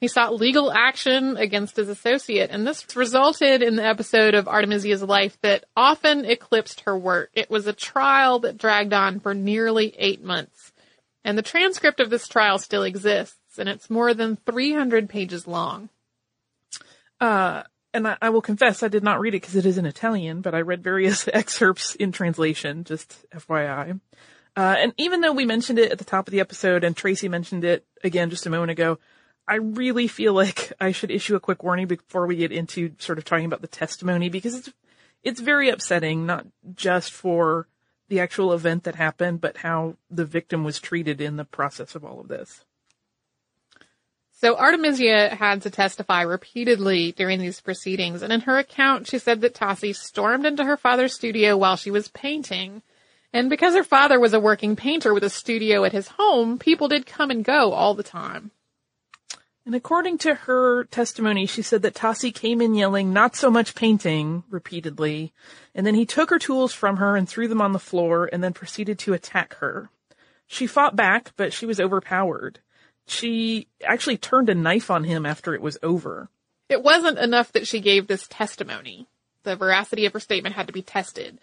He 0.00 0.08
sought 0.08 0.34
legal 0.34 0.72
action 0.72 1.36
against 1.36 1.76
his 1.76 1.88
associate, 1.88 2.50
and 2.50 2.66
this 2.66 2.96
resulted 2.96 3.62
in 3.62 3.74
the 3.74 3.84
episode 3.84 4.34
of 4.34 4.46
Artemisia's 4.46 5.02
life 5.02 5.36
that 5.42 5.64
often 5.76 6.24
eclipsed 6.24 6.82
her 6.82 6.96
work. 6.96 7.30
It 7.34 7.50
was 7.50 7.66
a 7.66 7.72
trial 7.72 8.38
that 8.40 8.58
dragged 8.58 8.92
on 8.92 9.18
for 9.18 9.34
nearly 9.34 9.94
eight 9.98 10.22
months. 10.22 10.72
And 11.24 11.36
the 11.36 11.42
transcript 11.42 11.98
of 11.98 12.10
this 12.10 12.28
trial 12.28 12.58
still 12.58 12.84
exists, 12.84 13.58
and 13.58 13.68
it's 13.68 13.90
more 13.90 14.14
than 14.14 14.36
300 14.46 15.08
pages 15.08 15.48
long. 15.48 15.88
Uh, 17.20 17.64
and 17.98 18.08
I, 18.08 18.16
I, 18.22 18.30
will 18.30 18.40
confess 18.40 18.82
I 18.82 18.88
did 18.88 19.02
not 19.02 19.20
read 19.20 19.34
it 19.34 19.42
because 19.42 19.56
it 19.56 19.66
is 19.66 19.76
in 19.76 19.86
Italian, 19.86 20.40
but 20.40 20.54
I 20.54 20.60
read 20.60 20.82
various 20.82 21.28
excerpts 21.32 21.94
in 21.94 22.12
translation, 22.12 22.84
just 22.84 23.26
FYI. 23.30 24.00
Uh, 24.56 24.76
and 24.78 24.94
even 24.96 25.20
though 25.20 25.32
we 25.32 25.44
mentioned 25.44 25.78
it 25.78 25.92
at 25.92 25.98
the 25.98 26.04
top 26.04 26.26
of 26.26 26.32
the 26.32 26.40
episode 26.40 26.82
and 26.84 26.96
Tracy 26.96 27.28
mentioned 27.28 27.64
it 27.64 27.86
again 28.02 28.30
just 28.30 28.46
a 28.46 28.50
moment 28.50 28.70
ago, 28.70 28.98
I 29.46 29.56
really 29.56 30.08
feel 30.08 30.32
like 30.32 30.72
I 30.80 30.92
should 30.92 31.10
issue 31.10 31.36
a 31.36 31.40
quick 31.40 31.62
warning 31.62 31.86
before 31.86 32.26
we 32.26 32.36
get 32.36 32.52
into 32.52 32.92
sort 32.98 33.18
of 33.18 33.24
talking 33.24 33.46
about 33.46 33.60
the 33.60 33.68
testimony 33.68 34.28
because 34.28 34.54
it's, 34.54 34.72
it's 35.22 35.40
very 35.40 35.68
upsetting, 35.68 36.26
not 36.26 36.46
just 36.74 37.12
for 37.12 37.68
the 38.08 38.20
actual 38.20 38.52
event 38.52 38.84
that 38.84 38.94
happened, 38.94 39.40
but 39.40 39.58
how 39.58 39.96
the 40.10 40.24
victim 40.24 40.64
was 40.64 40.80
treated 40.80 41.20
in 41.20 41.36
the 41.36 41.44
process 41.44 41.94
of 41.94 42.04
all 42.04 42.20
of 42.20 42.28
this. 42.28 42.64
So 44.40 44.54
Artemisia 44.54 45.34
had 45.34 45.62
to 45.62 45.70
testify 45.70 46.22
repeatedly 46.22 47.10
during 47.10 47.40
these 47.40 47.60
proceedings, 47.60 48.22
and 48.22 48.32
in 48.32 48.42
her 48.42 48.56
account, 48.56 49.08
she 49.08 49.18
said 49.18 49.40
that 49.40 49.54
Tassi 49.54 49.92
stormed 49.92 50.46
into 50.46 50.64
her 50.64 50.76
father's 50.76 51.12
studio 51.12 51.56
while 51.56 51.74
she 51.74 51.90
was 51.90 52.06
painting. 52.06 52.82
And 53.32 53.50
because 53.50 53.74
her 53.74 53.82
father 53.82 54.20
was 54.20 54.34
a 54.34 54.38
working 54.38 54.76
painter 54.76 55.12
with 55.12 55.24
a 55.24 55.28
studio 55.28 55.82
at 55.82 55.90
his 55.90 56.06
home, 56.06 56.56
people 56.56 56.86
did 56.86 57.04
come 57.04 57.32
and 57.32 57.44
go 57.44 57.72
all 57.72 57.94
the 57.94 58.04
time. 58.04 58.52
And 59.66 59.74
according 59.74 60.18
to 60.18 60.34
her 60.34 60.84
testimony, 60.84 61.46
she 61.46 61.62
said 61.62 61.82
that 61.82 61.94
Tassi 61.94 62.32
came 62.32 62.60
in 62.60 62.76
yelling, 62.76 63.12
not 63.12 63.34
so 63.34 63.50
much 63.50 63.74
painting, 63.74 64.44
repeatedly, 64.50 65.32
and 65.74 65.84
then 65.84 65.96
he 65.96 66.06
took 66.06 66.30
her 66.30 66.38
tools 66.38 66.72
from 66.72 66.98
her 66.98 67.16
and 67.16 67.28
threw 67.28 67.48
them 67.48 67.60
on 67.60 67.72
the 67.72 67.80
floor 67.80 68.30
and 68.32 68.44
then 68.44 68.52
proceeded 68.52 69.00
to 69.00 69.14
attack 69.14 69.54
her. 69.54 69.90
She 70.46 70.68
fought 70.68 70.94
back, 70.94 71.32
but 71.36 71.52
she 71.52 71.66
was 71.66 71.80
overpowered 71.80 72.60
she 73.10 73.68
actually 73.84 74.16
turned 74.16 74.48
a 74.48 74.54
knife 74.54 74.90
on 74.90 75.04
him 75.04 75.26
after 75.26 75.54
it 75.54 75.62
was 75.62 75.78
over. 75.82 76.28
It 76.68 76.82
wasn't 76.82 77.18
enough 77.18 77.52
that 77.52 77.66
she 77.66 77.80
gave 77.80 78.06
this 78.06 78.26
testimony. 78.28 79.06
The 79.44 79.56
veracity 79.56 80.04
of 80.06 80.12
her 80.12 80.20
statement 80.20 80.54
had 80.54 80.66
to 80.66 80.72
be 80.72 80.82
tested. 80.82 81.38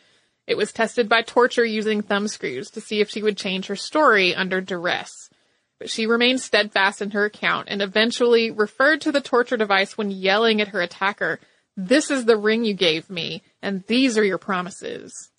It 0.47 0.57
was 0.57 0.71
tested 0.71 1.09
by 1.09 1.23
torture 1.23 1.65
using 1.65 2.01
thumb 2.01 2.27
screws 2.27 2.69
to 2.71 2.81
see 2.81 3.01
if 3.01 3.09
she 3.09 3.23
would 3.23 3.37
change 3.37 3.65
her 3.67 3.75
story 3.75 4.35
under 4.35 4.61
duress. 4.61 5.29
But 5.79 5.89
she 5.89 6.05
remained 6.05 6.39
steadfast 6.39 7.01
in 7.01 7.11
her 7.11 7.25
account 7.25 7.67
and 7.69 7.81
eventually 7.81 8.51
referred 8.51 9.01
to 9.01 9.11
the 9.11 9.21
torture 9.21 9.57
device 9.57 9.97
when 9.97 10.11
yelling 10.11 10.61
at 10.61 10.69
her 10.69 10.81
attacker, 10.81 11.39
this 11.75 12.11
is 12.11 12.25
the 12.25 12.37
ring 12.37 12.63
you 12.63 12.73
gave 12.73 13.09
me, 13.09 13.41
and 13.61 13.83
these 13.87 14.17
are 14.17 14.23
your 14.23 14.37
promises. 14.37 15.31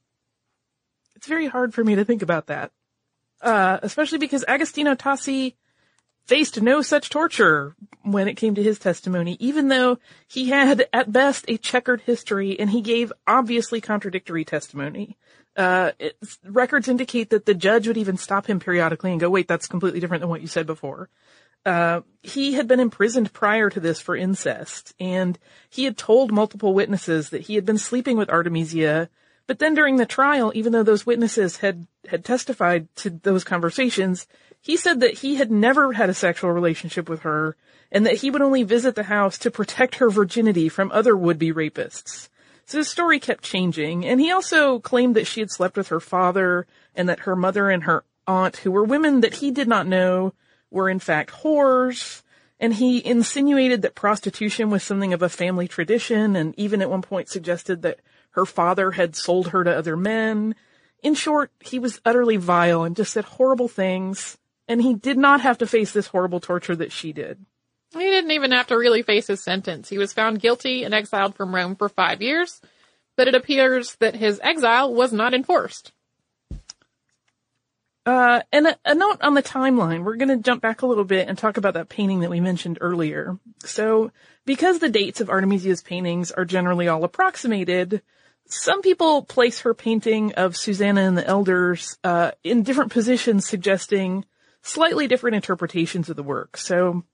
It's 1.14 1.26
very 1.26 1.46
hard 1.46 1.72
for 1.72 1.82
me 1.82 1.94
to 1.94 2.04
think 2.04 2.22
about 2.22 2.48
that. 2.48 2.72
Uh, 3.40 3.78
especially 3.82 4.18
because 4.18 4.44
Agostino 4.46 4.94
Tassi 4.94 5.54
faced 6.26 6.60
no 6.60 6.82
such 6.82 7.08
torture 7.08 7.74
when 8.02 8.28
it 8.28 8.36
came 8.36 8.54
to 8.54 8.62
his 8.62 8.78
testimony, 8.78 9.36
even 9.40 9.68
though 9.68 9.98
he 10.26 10.48
had 10.48 10.86
at 10.92 11.12
best 11.12 11.44
a 11.48 11.56
checkered 11.56 12.00
history 12.02 12.58
and 12.58 12.70
he 12.70 12.80
gave 12.80 13.12
obviously 13.26 13.80
contradictory 13.80 14.44
testimony. 14.44 15.16
Uh, 15.56 15.92
records 16.44 16.88
indicate 16.88 17.30
that 17.30 17.46
the 17.46 17.54
judge 17.54 17.88
would 17.88 17.96
even 17.96 18.16
stop 18.16 18.46
him 18.46 18.60
periodically 18.60 19.10
and 19.10 19.20
go, 19.20 19.30
wait, 19.30 19.48
that's 19.48 19.66
completely 19.66 20.00
different 20.00 20.20
than 20.20 20.28
what 20.28 20.42
you 20.42 20.46
said 20.46 20.66
before. 20.66 21.08
Uh, 21.64 22.02
he 22.22 22.52
had 22.52 22.68
been 22.68 22.78
imprisoned 22.78 23.32
prior 23.32 23.70
to 23.70 23.80
this 23.80 23.98
for 23.98 24.14
incest, 24.14 24.94
and 25.00 25.38
he 25.68 25.84
had 25.84 25.96
told 25.96 26.30
multiple 26.30 26.74
witnesses 26.74 27.30
that 27.30 27.42
he 27.42 27.54
had 27.56 27.64
been 27.64 27.78
sleeping 27.78 28.16
with 28.16 28.30
Artemisia, 28.30 29.08
but 29.48 29.58
then 29.58 29.74
during 29.74 29.96
the 29.96 30.06
trial, 30.06 30.52
even 30.54 30.72
though 30.72 30.82
those 30.82 31.06
witnesses 31.06 31.56
had, 31.56 31.86
had 32.08 32.24
testified 32.24 32.94
to 32.96 33.10
those 33.10 33.42
conversations, 33.42 34.26
he 34.66 34.76
said 34.76 34.98
that 34.98 35.18
he 35.18 35.36
had 35.36 35.48
never 35.48 35.92
had 35.92 36.10
a 36.10 36.14
sexual 36.14 36.50
relationship 36.50 37.08
with 37.08 37.20
her, 37.20 37.56
and 37.92 38.04
that 38.04 38.16
he 38.16 38.32
would 38.32 38.42
only 38.42 38.64
visit 38.64 38.96
the 38.96 39.04
house 39.04 39.38
to 39.38 39.48
protect 39.48 39.94
her 39.94 40.10
virginity 40.10 40.68
from 40.68 40.90
other 40.90 41.16
would-be 41.16 41.52
rapists. 41.52 42.28
So 42.64 42.78
his 42.78 42.88
story 42.88 43.20
kept 43.20 43.44
changing, 43.44 44.04
and 44.04 44.20
he 44.20 44.32
also 44.32 44.80
claimed 44.80 45.14
that 45.14 45.28
she 45.28 45.38
had 45.38 45.52
slept 45.52 45.76
with 45.76 45.86
her 45.86 46.00
father 46.00 46.66
and 46.96 47.08
that 47.08 47.20
her 47.20 47.36
mother 47.36 47.70
and 47.70 47.84
her 47.84 48.02
aunt, 48.26 48.56
who 48.56 48.72
were 48.72 48.82
women 48.82 49.20
that 49.20 49.34
he 49.34 49.52
did 49.52 49.68
not 49.68 49.86
know, 49.86 50.34
were 50.68 50.90
in 50.90 50.98
fact 50.98 51.30
whores. 51.30 52.22
And 52.58 52.74
he 52.74 53.06
insinuated 53.06 53.82
that 53.82 53.94
prostitution 53.94 54.68
was 54.68 54.82
something 54.82 55.12
of 55.12 55.22
a 55.22 55.28
family 55.28 55.68
tradition 55.68 56.34
and 56.34 56.58
even 56.58 56.82
at 56.82 56.90
one 56.90 57.02
point 57.02 57.28
suggested 57.28 57.82
that 57.82 58.00
her 58.30 58.44
father 58.44 58.90
had 58.90 59.14
sold 59.14 59.50
her 59.50 59.62
to 59.62 59.78
other 59.78 59.96
men. 59.96 60.56
In 61.04 61.14
short, 61.14 61.52
he 61.60 61.78
was 61.78 62.00
utterly 62.04 62.36
vile 62.36 62.82
and 62.82 62.96
just 62.96 63.12
said 63.12 63.26
horrible 63.26 63.68
things. 63.68 64.38
And 64.68 64.82
he 64.82 64.94
did 64.94 65.16
not 65.16 65.40
have 65.42 65.58
to 65.58 65.66
face 65.66 65.92
this 65.92 66.08
horrible 66.08 66.40
torture 66.40 66.76
that 66.76 66.92
she 66.92 67.12
did. 67.12 67.44
He 67.92 68.00
didn't 68.00 68.32
even 68.32 68.52
have 68.52 68.66
to 68.68 68.76
really 68.76 69.02
face 69.02 69.28
his 69.28 69.42
sentence. 69.42 69.88
He 69.88 69.98
was 69.98 70.12
found 70.12 70.40
guilty 70.40 70.84
and 70.84 70.92
exiled 70.92 71.36
from 71.36 71.54
Rome 71.54 71.76
for 71.76 71.88
five 71.88 72.20
years, 72.20 72.60
but 73.16 73.28
it 73.28 73.34
appears 73.34 73.94
that 74.00 74.16
his 74.16 74.40
exile 74.42 74.92
was 74.92 75.12
not 75.12 75.34
enforced. 75.34 75.92
Uh, 78.04 78.40
and 78.52 78.68
a, 78.68 78.78
a, 78.84 78.94
note 78.94 79.18
on 79.20 79.34
the 79.34 79.42
timeline, 79.42 80.04
we're 80.04 80.16
going 80.16 80.28
to 80.28 80.36
jump 80.36 80.62
back 80.62 80.82
a 80.82 80.86
little 80.86 81.04
bit 81.04 81.28
and 81.28 81.36
talk 81.36 81.56
about 81.56 81.74
that 81.74 81.88
painting 81.88 82.20
that 82.20 82.30
we 82.30 82.38
mentioned 82.38 82.78
earlier. 82.80 83.36
So, 83.64 84.12
because 84.44 84.78
the 84.78 84.88
dates 84.88 85.20
of 85.20 85.28
Artemisia's 85.28 85.82
paintings 85.82 86.30
are 86.30 86.44
generally 86.44 86.86
all 86.86 87.02
approximated, 87.02 88.02
some 88.48 88.80
people 88.80 89.22
place 89.22 89.60
her 89.60 89.74
painting 89.74 90.34
of 90.34 90.56
Susanna 90.56 91.00
and 91.00 91.18
the 91.18 91.26
Elders 91.26 91.98
uh, 92.04 92.30
in 92.44 92.62
different 92.62 92.92
positions, 92.92 93.44
suggesting 93.44 94.24
slightly 94.66 95.06
different 95.06 95.36
interpretations 95.36 96.10
of 96.10 96.16
the 96.16 96.22
work. 96.22 96.56
So, 96.56 97.04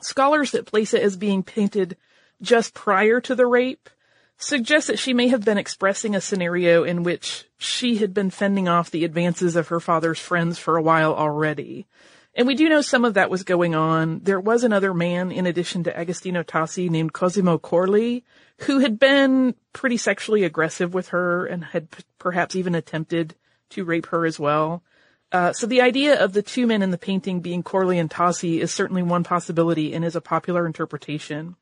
Scholars 0.00 0.52
that 0.52 0.66
place 0.66 0.94
it 0.94 1.02
as 1.02 1.16
being 1.16 1.42
painted 1.42 1.96
just 2.40 2.74
prior 2.74 3.20
to 3.20 3.34
the 3.34 3.46
rape 3.46 3.90
suggest 4.36 4.86
that 4.86 4.98
she 4.98 5.12
may 5.12 5.28
have 5.28 5.44
been 5.44 5.58
expressing 5.58 6.14
a 6.14 6.20
scenario 6.20 6.84
in 6.84 7.02
which 7.02 7.46
she 7.58 7.96
had 7.96 8.14
been 8.14 8.30
fending 8.30 8.68
off 8.68 8.90
the 8.90 9.04
advances 9.04 9.56
of 9.56 9.68
her 9.68 9.80
father's 9.80 10.20
friends 10.20 10.58
for 10.58 10.76
a 10.76 10.82
while 10.82 11.12
already. 11.14 11.86
And 12.34 12.46
we 12.46 12.54
do 12.54 12.68
know 12.68 12.82
some 12.82 13.04
of 13.04 13.14
that 13.14 13.30
was 13.30 13.42
going 13.42 13.74
on. 13.74 14.20
There 14.20 14.38
was 14.38 14.62
another 14.62 14.94
man 14.94 15.32
in 15.32 15.46
addition 15.46 15.82
to 15.84 15.98
Agostino 15.98 16.44
Tassi 16.44 16.88
named 16.88 17.12
Cosimo 17.12 17.58
Quorli 17.58 18.22
who 18.62 18.78
had 18.78 19.00
been 19.00 19.56
pretty 19.72 19.96
sexually 19.96 20.44
aggressive 20.44 20.94
with 20.94 21.08
her 21.08 21.46
and 21.46 21.64
had 21.64 21.90
p- 21.90 22.04
perhaps 22.18 22.54
even 22.54 22.76
attempted 22.76 23.34
to 23.70 23.84
rape 23.84 24.06
her 24.06 24.24
as 24.24 24.38
well. 24.38 24.84
Uh, 25.30 25.52
so 25.52 25.66
the 25.66 25.82
idea 25.82 26.22
of 26.22 26.32
the 26.32 26.42
two 26.42 26.66
men 26.66 26.82
in 26.82 26.90
the 26.90 26.98
painting 26.98 27.40
being 27.40 27.62
Quorli 27.62 28.00
and 28.00 28.10
Tassi 28.10 28.60
is 28.60 28.72
certainly 28.72 29.02
one 29.02 29.24
possibility 29.24 29.92
and 29.92 30.04
is 30.04 30.16
a 30.16 30.20
popular 30.20 30.66
interpretation. 30.66 31.56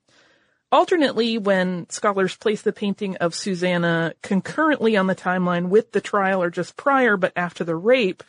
Alternately, 0.71 1.39
when 1.39 1.89
scholars 1.91 2.37
place 2.37 2.63
the 2.63 2.73
painting 2.73 3.17
of 3.17 3.35
Susanna 3.35 4.15
concurrently 4.23 4.97
on 4.97 5.07
the 5.07 5.15
timeline 5.15 5.69
with 5.69 5.93
the 5.93 6.01
trial 6.01 6.43
or 6.43 6.51
just 6.51 6.77
prior 6.77 7.17
but 7.17 7.33
after 7.37 7.65
the 7.65 7.77
rape, 7.77 8.23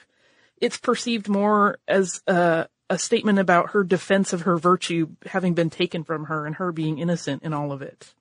it's 0.60 0.78
perceived 0.78 1.28
more 1.28 1.78
as 1.88 2.22
a, 2.28 2.68
a 2.90 2.98
statement 2.98 3.40
about 3.40 3.72
her 3.72 3.84
defense 3.84 4.34
of 4.34 4.42
her 4.42 4.58
virtue 4.58 5.08
having 5.26 5.54
been 5.54 5.70
taken 5.70 6.04
from 6.04 6.26
her 6.26 6.46
and 6.46 6.56
her 6.56 6.72
being 6.72 7.00
innocent 7.00 7.44
in 7.44 7.54
all 7.54 7.72
of 7.72 7.82
it. 7.82 8.14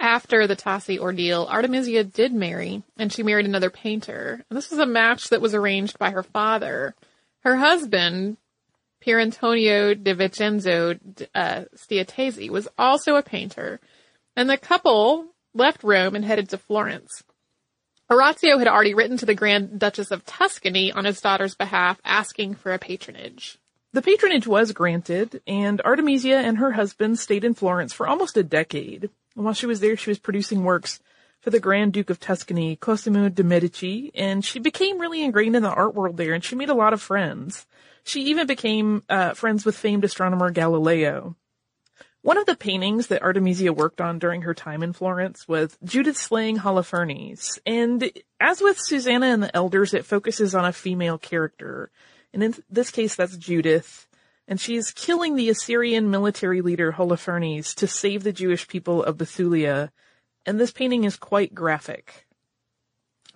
After 0.00 0.46
the 0.46 0.56
Tassi 0.56 0.98
ordeal, 0.98 1.46
Artemisia 1.50 2.02
did 2.02 2.32
marry, 2.32 2.82
and 2.96 3.12
she 3.12 3.22
married 3.22 3.44
another 3.44 3.68
painter. 3.68 4.42
And 4.48 4.56
this 4.56 4.70
was 4.70 4.78
a 4.78 4.86
match 4.86 5.28
that 5.28 5.42
was 5.42 5.54
arranged 5.54 5.98
by 5.98 6.10
her 6.10 6.22
father. 6.22 6.94
Her 7.40 7.56
husband, 7.56 8.38
Pier 9.02 9.20
Antonio 9.20 9.92
de 9.92 10.14
Vincenzo 10.14 10.94
uh, 11.34 11.64
Stiattesi, 11.76 12.48
was 12.48 12.66
also 12.78 13.16
a 13.16 13.22
painter, 13.22 13.78
and 14.36 14.48
the 14.48 14.56
couple 14.56 15.26
left 15.52 15.84
Rome 15.84 16.14
and 16.14 16.24
headed 16.24 16.48
to 16.48 16.58
Florence. 16.58 17.22
Orazio 18.10 18.56
had 18.56 18.68
already 18.68 18.94
written 18.94 19.18
to 19.18 19.26
the 19.26 19.34
Grand 19.34 19.78
Duchess 19.78 20.10
of 20.10 20.24
Tuscany 20.24 20.92
on 20.92 21.04
his 21.04 21.20
daughter's 21.20 21.54
behalf 21.54 22.00
asking 22.04 22.54
for 22.54 22.72
a 22.72 22.78
patronage. 22.78 23.58
The 23.92 24.02
patronage 24.02 24.46
was 24.46 24.72
granted, 24.72 25.42
and 25.46 25.80
Artemisia 25.82 26.36
and 26.36 26.56
her 26.56 26.72
husband 26.72 27.18
stayed 27.18 27.44
in 27.44 27.54
Florence 27.54 27.92
for 27.92 28.08
almost 28.08 28.36
a 28.36 28.42
decade. 28.42 29.10
And 29.34 29.44
while 29.44 29.54
she 29.54 29.66
was 29.66 29.80
there, 29.80 29.96
she 29.96 30.10
was 30.10 30.18
producing 30.18 30.64
works 30.64 31.00
for 31.40 31.50
the 31.50 31.60
Grand 31.60 31.92
Duke 31.92 32.10
of 32.10 32.20
Tuscany, 32.20 32.76
Cosimo 32.76 33.28
de' 33.28 33.42
Medici, 33.42 34.10
and 34.14 34.44
she 34.44 34.58
became 34.58 35.00
really 35.00 35.24
ingrained 35.24 35.56
in 35.56 35.62
the 35.62 35.70
art 35.70 35.94
world 35.94 36.16
there, 36.16 36.34
and 36.34 36.44
she 36.44 36.54
made 36.54 36.68
a 36.68 36.74
lot 36.74 36.92
of 36.92 37.00
friends. 37.00 37.66
She 38.04 38.24
even 38.24 38.46
became 38.46 39.02
uh, 39.08 39.32
friends 39.34 39.64
with 39.64 39.76
famed 39.76 40.04
astronomer 40.04 40.50
Galileo. 40.50 41.36
One 42.22 42.36
of 42.36 42.44
the 42.44 42.56
paintings 42.56 43.06
that 43.06 43.22
Artemisia 43.22 43.72
worked 43.72 44.02
on 44.02 44.18
during 44.18 44.42
her 44.42 44.52
time 44.52 44.82
in 44.82 44.92
Florence 44.92 45.48
was 45.48 45.78
Judith 45.82 46.18
slaying 46.18 46.58
Holofernes, 46.58 47.58
and 47.64 48.10
as 48.38 48.60
with 48.60 48.78
Susanna 48.78 49.26
and 49.26 49.42
the 49.42 49.56
Elders, 49.56 49.94
it 49.94 50.04
focuses 50.04 50.54
on 50.54 50.66
a 50.66 50.72
female 50.72 51.16
character. 51.16 51.90
And 52.34 52.42
in 52.42 52.54
this 52.68 52.90
case, 52.90 53.14
that's 53.16 53.36
Judith 53.38 54.06
and 54.50 54.60
she 54.60 54.74
is 54.74 54.90
killing 54.90 55.36
the 55.36 55.48
Assyrian 55.48 56.10
military 56.10 56.60
leader 56.60 56.92
Holofernes 56.92 57.72
to 57.76 57.86
save 57.86 58.24
the 58.24 58.32
Jewish 58.32 58.66
people 58.66 59.00
of 59.00 59.16
Bethulia, 59.16 59.90
and 60.44 60.58
this 60.58 60.72
painting 60.72 61.04
is 61.04 61.14
quite 61.14 61.54
graphic. 61.54 62.26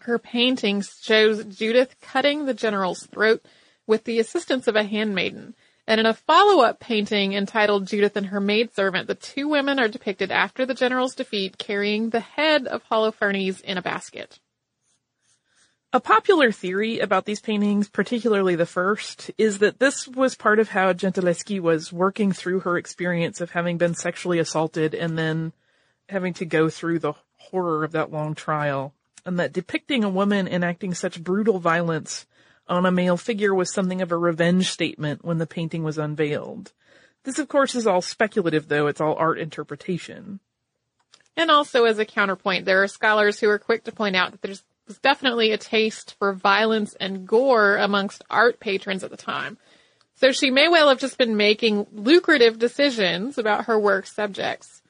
Her 0.00 0.18
painting 0.18 0.82
shows 0.82 1.44
Judith 1.44 1.94
cutting 2.02 2.44
the 2.44 2.52
general's 2.52 3.06
throat 3.06 3.46
with 3.86 4.02
the 4.02 4.18
assistance 4.18 4.66
of 4.66 4.74
a 4.74 4.82
handmaiden. 4.82 5.54
And 5.86 6.00
in 6.00 6.06
a 6.06 6.14
follow-up 6.14 6.80
painting 6.80 7.34
entitled 7.34 7.86
Judith 7.86 8.16
and 8.16 8.26
Her 8.26 8.40
Maidservant, 8.40 9.06
the 9.06 9.14
two 9.14 9.48
women 9.48 9.78
are 9.78 9.88
depicted 9.88 10.32
after 10.32 10.66
the 10.66 10.74
general's 10.74 11.14
defeat 11.14 11.58
carrying 11.58 12.10
the 12.10 12.20
head 12.20 12.66
of 12.66 12.82
Holofernes 12.90 13.60
in 13.60 13.78
a 13.78 13.82
basket. 13.82 14.40
A 15.94 16.00
popular 16.00 16.50
theory 16.50 16.98
about 16.98 17.24
these 17.24 17.38
paintings, 17.38 17.88
particularly 17.88 18.56
the 18.56 18.66
first, 18.66 19.30
is 19.38 19.58
that 19.58 19.78
this 19.78 20.08
was 20.08 20.34
part 20.34 20.58
of 20.58 20.70
how 20.70 20.92
Gentileschi 20.92 21.60
was 21.60 21.92
working 21.92 22.32
through 22.32 22.60
her 22.60 22.76
experience 22.76 23.40
of 23.40 23.52
having 23.52 23.78
been 23.78 23.94
sexually 23.94 24.40
assaulted 24.40 24.92
and 24.92 25.16
then 25.16 25.52
having 26.08 26.34
to 26.34 26.44
go 26.44 26.68
through 26.68 26.98
the 26.98 27.12
horror 27.36 27.84
of 27.84 27.92
that 27.92 28.10
long 28.10 28.34
trial, 28.34 28.92
and 29.24 29.38
that 29.38 29.52
depicting 29.52 30.02
a 30.02 30.08
woman 30.08 30.48
enacting 30.48 30.94
such 30.94 31.22
brutal 31.22 31.60
violence 31.60 32.26
on 32.66 32.84
a 32.84 32.90
male 32.90 33.16
figure 33.16 33.54
was 33.54 33.72
something 33.72 34.02
of 34.02 34.10
a 34.10 34.16
revenge 34.16 34.72
statement 34.72 35.24
when 35.24 35.38
the 35.38 35.46
painting 35.46 35.84
was 35.84 35.96
unveiled. 35.96 36.72
This 37.22 37.38
of 37.38 37.46
course 37.46 37.76
is 37.76 37.86
all 37.86 38.02
speculative 38.02 38.66
though, 38.66 38.88
it's 38.88 39.00
all 39.00 39.14
art 39.14 39.38
interpretation. 39.38 40.40
And 41.36 41.52
also 41.52 41.84
as 41.84 42.00
a 42.00 42.04
counterpoint, 42.04 42.64
there 42.64 42.82
are 42.82 42.88
scholars 42.88 43.38
who 43.38 43.48
are 43.48 43.60
quick 43.60 43.84
to 43.84 43.92
point 43.92 44.16
out 44.16 44.32
that 44.32 44.42
there's 44.42 44.64
was 44.86 44.98
definitely 44.98 45.52
a 45.52 45.58
taste 45.58 46.14
for 46.18 46.32
violence 46.32 46.94
and 47.00 47.26
gore 47.26 47.76
amongst 47.76 48.24
art 48.30 48.60
patrons 48.60 49.04
at 49.04 49.10
the 49.10 49.16
time. 49.16 49.58
So 50.16 50.32
she 50.32 50.50
may 50.50 50.68
well 50.68 50.88
have 50.88 50.98
just 50.98 51.18
been 51.18 51.36
making 51.36 51.86
lucrative 51.92 52.58
decisions 52.58 53.38
about 53.38 53.66
her 53.66 53.78
work 53.78 54.06
subjects. 54.06 54.82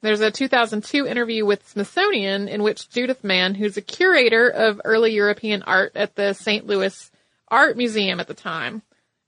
There's 0.00 0.20
a 0.20 0.30
2002 0.30 1.06
interview 1.06 1.44
with 1.44 1.68
Smithsonian 1.68 2.48
in 2.48 2.62
which 2.62 2.90
Judith 2.90 3.22
Mann, 3.22 3.54
who's 3.54 3.76
a 3.76 3.82
curator 3.82 4.48
of 4.48 4.80
early 4.84 5.12
European 5.12 5.62
art 5.62 5.92
at 5.94 6.16
the 6.16 6.32
St. 6.32 6.66
Louis 6.66 7.10
Art 7.48 7.76
Museum 7.76 8.18
at 8.18 8.26
the 8.26 8.34
time, 8.34 8.82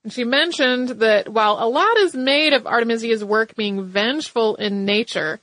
and 0.05 0.13
she 0.13 0.23
mentioned 0.23 0.89
that 0.99 1.27
while 1.27 1.57
a 1.59 1.67
lot 1.67 1.97
is 1.97 2.13
made 2.13 2.53
of 2.53 2.67
Artemisia's 2.67 3.25
work 3.25 3.55
being 3.55 3.85
vengeful 3.85 4.55
in 4.55 4.85
nature, 4.85 5.39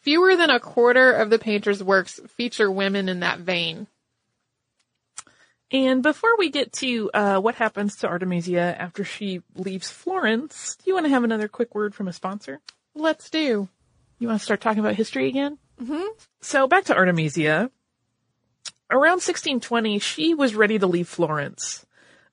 fewer 0.00 0.36
than 0.36 0.50
a 0.50 0.60
quarter 0.60 1.12
of 1.12 1.30
the 1.30 1.38
painter's 1.38 1.82
works 1.82 2.20
feature 2.28 2.70
women 2.70 3.08
in 3.08 3.20
that 3.20 3.40
vein. 3.40 3.86
And 5.70 6.02
before 6.02 6.36
we 6.38 6.50
get 6.50 6.72
to 6.74 7.10
uh, 7.12 7.40
what 7.40 7.56
happens 7.56 7.96
to 7.96 8.08
Artemisia 8.08 8.74
after 8.78 9.04
she 9.04 9.42
leaves 9.54 9.90
Florence, 9.90 10.76
do 10.76 10.84
you 10.86 10.94
want 10.94 11.04
to 11.06 11.10
have 11.10 11.24
another 11.24 11.48
quick 11.48 11.74
word 11.74 11.94
from 11.94 12.08
a 12.08 12.12
sponsor? 12.12 12.60
Let's 12.94 13.28
do. 13.28 13.68
You 14.18 14.28
want 14.28 14.40
to 14.40 14.44
start 14.44 14.60
talking 14.60 14.80
about 14.80 14.94
history 14.94 15.28
again? 15.28 15.58
Mm-hmm. 15.80 16.06
So 16.40 16.66
back 16.66 16.84
to 16.84 16.96
Artemisia. 16.96 17.70
Around 18.90 19.20
1620, 19.20 19.98
she 19.98 20.32
was 20.32 20.54
ready 20.54 20.78
to 20.78 20.86
leave 20.86 21.08
Florence. 21.08 21.84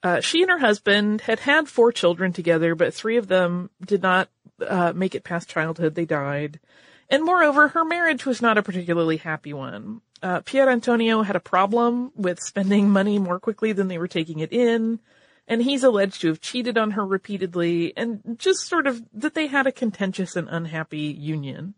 Uh, 0.01 0.21
she 0.21 0.41
and 0.41 0.51
her 0.51 0.59
husband 0.59 1.21
had 1.21 1.39
had 1.39 1.67
four 1.67 1.91
children 1.91 2.31
together, 2.31 2.75
but 2.75 2.93
three 2.93 3.17
of 3.17 3.27
them 3.27 3.69
did 3.85 4.01
not 4.01 4.29
uh, 4.65 4.93
make 4.95 5.15
it 5.15 5.23
past 5.23 5.49
childhood. 5.49 5.95
They 5.95 6.05
died. 6.05 6.59
And 7.09 7.23
moreover, 7.23 7.67
her 7.69 7.85
marriage 7.85 8.25
was 8.25 8.41
not 8.41 8.57
a 8.57 8.63
particularly 8.63 9.17
happy 9.17 9.53
one. 9.53 10.01
Uh, 10.23 10.41
Pier 10.41 10.69
Antonio 10.69 11.21
had 11.21 11.35
a 11.35 11.41
problem 11.41 12.11
with 12.15 12.41
spending 12.41 12.89
money 12.89 13.19
more 13.19 13.39
quickly 13.39 13.73
than 13.73 13.87
they 13.87 13.97
were 13.97 14.07
taking 14.07 14.39
it 14.39 14.51
in, 14.51 14.99
and 15.47 15.61
he's 15.61 15.83
alleged 15.83 16.21
to 16.21 16.29
have 16.29 16.41
cheated 16.41 16.77
on 16.77 16.91
her 16.91 17.05
repeatedly, 17.05 17.93
and 17.95 18.21
just 18.39 18.67
sort 18.67 18.87
of 18.87 19.03
that 19.13 19.35
they 19.35 19.47
had 19.47 19.67
a 19.67 19.71
contentious 19.71 20.35
and 20.35 20.47
unhappy 20.49 20.97
union. 20.97 21.75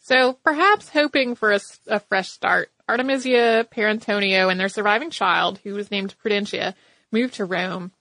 So 0.00 0.34
perhaps 0.44 0.88
hoping 0.88 1.34
for 1.34 1.52
a, 1.52 1.60
a 1.86 2.00
fresh 2.00 2.30
start, 2.30 2.70
Artemisia, 2.88 3.66
Pier 3.70 3.88
Antonio, 3.88 4.48
and 4.48 4.58
their 4.58 4.68
surviving 4.68 5.10
child, 5.10 5.60
who 5.62 5.74
was 5.74 5.90
named 5.90 6.14
Prudentia, 6.22 6.74
moved 7.12 7.34
to 7.34 7.44
Rome. 7.44 7.92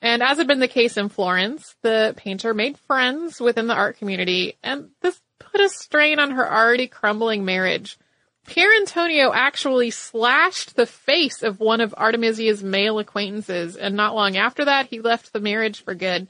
And 0.00 0.22
as 0.22 0.38
had 0.38 0.46
been 0.46 0.60
the 0.60 0.68
case 0.68 0.96
in 0.96 1.08
Florence, 1.08 1.74
the 1.82 2.14
painter 2.16 2.54
made 2.54 2.78
friends 2.78 3.40
within 3.40 3.66
the 3.66 3.74
art 3.74 3.98
community, 3.98 4.56
and 4.62 4.90
this 5.00 5.20
put 5.50 5.60
a 5.60 5.68
strain 5.68 6.18
on 6.18 6.32
her 6.32 6.50
already 6.50 6.86
crumbling 6.86 7.44
marriage. 7.44 7.98
Pier 8.46 8.72
Antonio 8.80 9.32
actually 9.32 9.90
slashed 9.90 10.74
the 10.74 10.86
face 10.86 11.42
of 11.42 11.60
one 11.60 11.82
of 11.82 11.94
Artemisia's 11.94 12.62
male 12.62 12.98
acquaintances, 12.98 13.76
and 13.76 13.94
not 13.94 14.14
long 14.14 14.36
after 14.36 14.64
that, 14.64 14.86
he 14.86 15.00
left 15.00 15.32
the 15.32 15.40
marriage 15.40 15.84
for 15.84 15.94
good, 15.94 16.28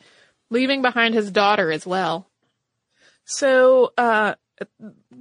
leaving 0.50 0.82
behind 0.82 1.14
his 1.14 1.30
daughter 1.30 1.70
as 1.70 1.86
well. 1.86 2.28
So, 3.24 3.92
uh, 3.96 4.34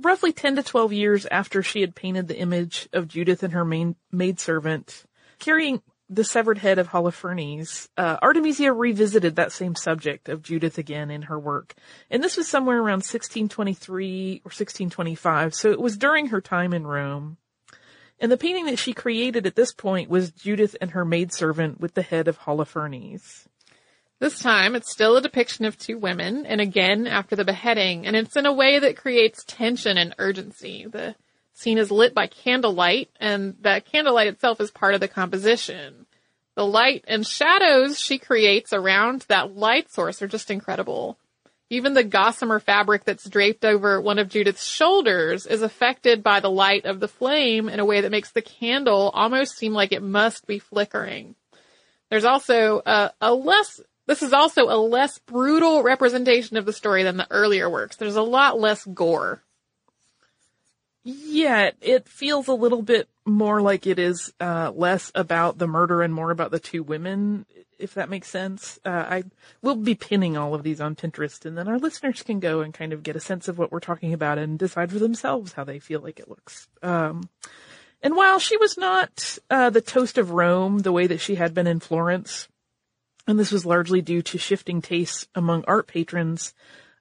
roughly 0.01 0.31
10 0.33 0.55
to 0.55 0.63
12 0.63 0.93
years 0.93 1.25
after 1.27 1.61
she 1.61 1.81
had 1.81 1.93
painted 1.93 2.27
the 2.27 2.39
image 2.39 2.89
of 2.93 3.07
Judith 3.07 3.43
and 3.43 3.53
her 3.53 3.65
main 3.65 3.95
maidservant, 4.11 5.05
carrying 5.37 5.81
the 6.09 6.23
severed 6.23 6.57
head 6.57 6.79
of 6.79 6.89
Holofernes, 6.89 7.89
uh, 7.97 8.17
Artemisia 8.21 8.71
revisited 8.71 9.35
that 9.35 9.51
same 9.51 9.75
subject 9.75 10.29
of 10.29 10.41
Judith 10.41 10.77
again 10.77 11.11
in 11.11 11.23
her 11.23 11.37
work. 11.37 11.73
And 12.09 12.23
this 12.23 12.37
was 12.37 12.47
somewhere 12.47 12.77
around 12.77 13.03
1623 13.03 14.41
or 14.45 14.49
1625, 14.49 15.53
so 15.53 15.71
it 15.71 15.81
was 15.81 15.97
during 15.97 16.27
her 16.27 16.39
time 16.39 16.73
in 16.73 16.87
Rome. 16.87 17.37
And 18.19 18.31
the 18.31 18.37
painting 18.37 18.65
that 18.65 18.79
she 18.79 18.93
created 18.93 19.45
at 19.45 19.55
this 19.55 19.73
point 19.73 20.09
was 20.09 20.31
Judith 20.31 20.75
and 20.81 20.91
her 20.91 21.05
maidservant 21.05 21.79
with 21.79 21.93
the 21.93 22.01
head 22.01 22.27
of 22.27 22.39
Holofernes. 22.39 23.45
This 24.19 24.39
time, 24.39 24.75
it's 24.75 24.91
still 24.91 25.15
a 25.17 25.21
depiction 25.21 25.65
of 25.65 25.77
two 25.77 25.99
women, 25.99 26.45
and 26.47 26.59
again 26.59 27.05
after 27.05 27.35
the 27.35 27.45
beheading, 27.45 28.07
and 28.07 28.15
it's 28.15 28.35
in 28.35 28.47
a 28.47 28.53
way 28.53 28.79
that 28.79 28.97
creates 28.97 29.43
tension 29.43 29.97
and 29.97 30.15
urgency. 30.17 30.87
The 30.89 31.15
scene 31.57 31.79
is 31.79 31.89
lit 31.91 32.13
by 32.13 32.27
candlelight, 32.27 33.09
and 33.19 33.55
that 33.61 33.85
candlelight 33.85 34.27
itself 34.27 34.61
is 34.61 34.69
part 34.69 34.93
of 34.93 34.99
the 34.99 35.07
composition. 35.07 36.05
The 36.55 36.65
light 36.65 37.03
and 37.07 37.25
shadows 37.25 37.99
she 37.99 38.19
creates 38.19 38.73
around 38.73 39.25
that 39.27 39.55
light 39.55 39.91
source 39.91 40.21
are 40.21 40.27
just 40.27 40.51
incredible. 40.51 41.17
Even 41.69 41.93
the 41.93 42.03
gossamer 42.03 42.59
fabric 42.59 43.03
that's 43.03 43.27
draped 43.27 43.65
over 43.65 43.99
one 43.99 44.19
of 44.19 44.29
Judith's 44.29 44.65
shoulders 44.65 45.45
is 45.45 45.61
affected 45.61 46.23
by 46.23 46.39
the 46.39 46.49
light 46.49 46.85
of 46.85 46.99
the 46.99 47.07
flame 47.07 47.67
in 47.67 47.79
a 47.79 47.85
way 47.85 48.01
that 48.01 48.11
makes 48.11 48.31
the 48.31 48.41
candle 48.41 49.11
almost 49.13 49.57
seem 49.57 49.73
like 49.73 49.91
it 49.91 50.01
must 50.01 50.47
be 50.47 50.59
flickering. 50.59 51.35
There's 52.09 52.23
also 52.23 52.81
a, 52.85 53.11
a 53.19 53.33
less, 53.33 53.81
this 54.05 54.21
is 54.21 54.31
also 54.31 54.69
a 54.69 54.77
less 54.77 55.17
brutal 55.19 55.83
representation 55.83 56.55
of 56.55 56.65
the 56.65 56.71
story 56.71 57.03
than 57.03 57.17
the 57.17 57.27
earlier 57.29 57.69
works. 57.69 57.97
There's 57.97 58.15
a 58.15 58.21
lot 58.21 58.59
less 58.59 58.85
gore. 58.85 59.41
Yeah, 61.09 61.71
it 61.79 62.09
feels 62.09 62.49
a 62.49 62.53
little 62.53 62.81
bit 62.81 63.07
more 63.23 63.61
like 63.61 63.87
it 63.87 63.97
is 63.97 64.33
uh, 64.41 64.73
less 64.75 65.09
about 65.15 65.57
the 65.57 65.65
murder 65.65 66.01
and 66.01 66.13
more 66.13 66.31
about 66.31 66.51
the 66.51 66.59
two 66.59 66.83
women, 66.83 67.45
if 67.79 67.93
that 67.93 68.09
makes 68.09 68.27
sense. 68.27 68.77
Uh, 68.83 69.05
I 69.07 69.23
will 69.61 69.77
be 69.77 69.95
pinning 69.95 70.35
all 70.35 70.53
of 70.53 70.63
these 70.63 70.81
on 70.81 70.97
Pinterest, 70.97 71.45
and 71.45 71.57
then 71.57 71.69
our 71.69 71.79
listeners 71.79 72.23
can 72.23 72.41
go 72.41 72.59
and 72.59 72.73
kind 72.73 72.91
of 72.91 73.03
get 73.03 73.15
a 73.15 73.21
sense 73.21 73.47
of 73.47 73.57
what 73.57 73.71
we're 73.71 73.79
talking 73.79 74.11
about 74.11 74.37
and 74.37 74.59
decide 74.59 74.91
for 74.91 74.99
themselves 74.99 75.53
how 75.53 75.63
they 75.63 75.79
feel 75.79 76.01
like 76.01 76.19
it 76.19 76.27
looks. 76.27 76.67
Um, 76.83 77.29
and 78.01 78.17
while 78.17 78.37
she 78.37 78.57
was 78.57 78.77
not 78.77 79.37
uh, 79.49 79.69
the 79.69 79.79
toast 79.79 80.17
of 80.17 80.31
Rome 80.31 80.79
the 80.79 80.91
way 80.91 81.07
that 81.07 81.21
she 81.21 81.35
had 81.35 81.53
been 81.53 81.67
in 81.67 81.79
Florence, 81.79 82.49
and 83.25 83.39
this 83.39 83.53
was 83.53 83.65
largely 83.65 84.01
due 84.01 84.21
to 84.23 84.37
shifting 84.37 84.81
tastes 84.81 85.25
among 85.33 85.63
art 85.69 85.87
patrons, 85.87 86.53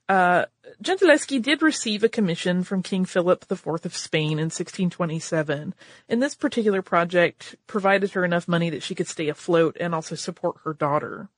uh, 0.08 0.44
Gentileschi 0.82 1.42
did 1.42 1.62
receive 1.62 2.04
a 2.04 2.08
commission 2.08 2.62
from 2.62 2.82
King 2.82 3.04
Philip 3.04 3.44
IV 3.50 3.66
of 3.66 3.96
Spain 3.96 4.32
in 4.32 4.46
1627, 4.46 5.74
and 6.08 6.22
this 6.22 6.34
particular 6.34 6.82
project 6.82 7.56
provided 7.66 8.12
her 8.12 8.24
enough 8.24 8.46
money 8.46 8.70
that 8.70 8.82
she 8.82 8.94
could 8.94 9.08
stay 9.08 9.28
afloat 9.28 9.76
and 9.80 9.94
also 9.94 10.14
support 10.14 10.56
her 10.64 10.72
daughter. 10.72 11.28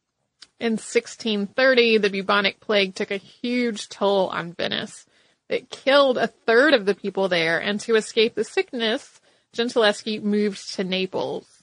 In 0.61 0.73
1630, 0.73 1.99
the 1.99 2.11
bubonic 2.11 2.61
plague 2.61 2.95
took 2.95 3.11
a 3.11 3.17
huge 3.17 3.89
toll 3.89 4.29
on 4.29 4.53
Venice. 4.53 5.07
It 5.49 5.71
killed 5.71 6.19
a 6.19 6.27
third 6.27 6.75
of 6.75 6.85
the 6.85 6.95
people 6.95 7.29
there, 7.29 7.59
and 7.59 7.81
to 7.81 7.95
escape 7.95 8.35
the 8.35 8.45
sickness, 8.45 9.21
Gentileschi 9.55 10.23
moved 10.23 10.75
to 10.75 10.85
Naples. 10.85 11.58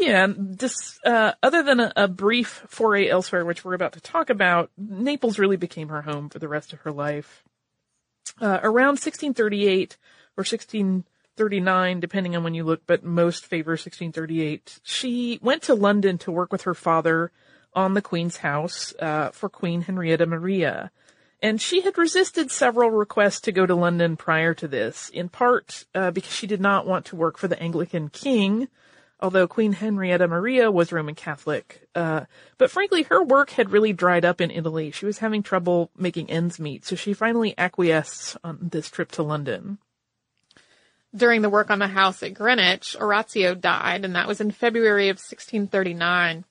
Yeah, 0.00 0.28
this, 0.34 0.98
uh, 1.04 1.32
other 1.42 1.62
than 1.62 1.78
a, 1.78 1.92
a, 1.94 2.08
brief 2.08 2.64
foray 2.68 3.08
elsewhere, 3.08 3.44
which 3.44 3.64
we're 3.64 3.74
about 3.74 3.92
to 3.92 4.00
talk 4.00 4.30
about, 4.30 4.70
Naples 4.78 5.38
really 5.38 5.58
became 5.58 5.90
her 5.90 6.00
home 6.00 6.30
for 6.30 6.38
the 6.38 6.48
rest 6.48 6.72
of 6.72 6.80
her 6.80 6.90
life. 6.90 7.44
Uh, 8.40 8.60
around 8.62 8.96
1638 8.96 9.98
or 10.38 10.42
1639, 10.42 12.00
depending 12.00 12.34
on 12.34 12.42
when 12.42 12.54
you 12.54 12.64
look, 12.64 12.80
but 12.86 13.04
most 13.04 13.44
favor 13.44 13.72
1638, 13.72 14.80
she 14.82 15.38
went 15.42 15.62
to 15.64 15.74
London 15.74 16.16
to 16.16 16.32
work 16.32 16.50
with 16.50 16.62
her 16.62 16.74
father 16.74 17.30
on 17.74 17.92
the 17.92 18.02
Queen's 18.02 18.38
house, 18.38 18.94
uh, 19.00 19.28
for 19.30 19.50
Queen 19.50 19.82
Henrietta 19.82 20.24
Maria. 20.24 20.90
And 21.42 21.60
she 21.60 21.82
had 21.82 21.98
resisted 21.98 22.50
several 22.50 22.90
requests 22.90 23.40
to 23.42 23.52
go 23.52 23.66
to 23.66 23.74
London 23.74 24.16
prior 24.16 24.54
to 24.54 24.66
this, 24.66 25.10
in 25.10 25.28
part, 25.28 25.84
uh, 25.94 26.10
because 26.10 26.32
she 26.32 26.46
did 26.46 26.60
not 26.60 26.86
want 26.86 27.04
to 27.06 27.16
work 27.16 27.36
for 27.36 27.48
the 27.48 27.60
Anglican 27.62 28.08
king, 28.08 28.68
although 29.22 29.46
Queen 29.46 29.72
Henrietta 29.72 30.26
Maria 30.28 30.70
was 30.70 30.92
Roman 30.92 31.14
Catholic. 31.14 31.88
Uh, 31.94 32.22
but 32.58 32.70
frankly, 32.70 33.02
her 33.04 33.22
work 33.22 33.50
had 33.50 33.70
really 33.70 33.92
dried 33.92 34.24
up 34.24 34.40
in 34.40 34.50
Italy. 34.50 34.90
She 34.90 35.06
was 35.06 35.18
having 35.18 35.42
trouble 35.42 35.90
making 35.96 36.30
ends 36.30 36.58
meet, 36.58 36.84
so 36.84 36.96
she 36.96 37.12
finally 37.12 37.54
acquiesced 37.58 38.36
on 38.42 38.58
this 38.60 38.90
trip 38.90 39.12
to 39.12 39.22
London. 39.22 39.78
During 41.14 41.42
the 41.42 41.50
work 41.50 41.70
on 41.70 41.80
the 41.80 41.88
house 41.88 42.22
at 42.22 42.34
Greenwich, 42.34 42.96
Orazio 42.98 43.54
died, 43.54 44.04
and 44.04 44.14
that 44.14 44.28
was 44.28 44.40
in 44.40 44.52
February 44.52 45.08
of 45.08 45.16
1639. 45.16 46.44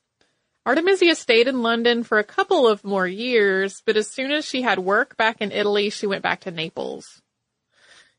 Artemisia 0.66 1.16
stayed 1.16 1.48
in 1.48 1.62
London 1.64 2.04
for 2.04 2.20
a 2.20 2.24
couple 2.24 2.68
of 2.68 2.84
more 2.84 3.08
years, 3.08 3.82
but 3.86 3.96
as 3.96 4.08
soon 4.08 4.32
as 4.32 4.46
she 4.46 4.62
had 4.62 4.78
work 4.78 5.16
back 5.16 5.42
in 5.42 5.52
Italy, 5.52 5.90
she 5.90 6.06
went 6.06 6.22
back 6.22 6.42
to 6.42 6.52
Naples. 6.52 7.22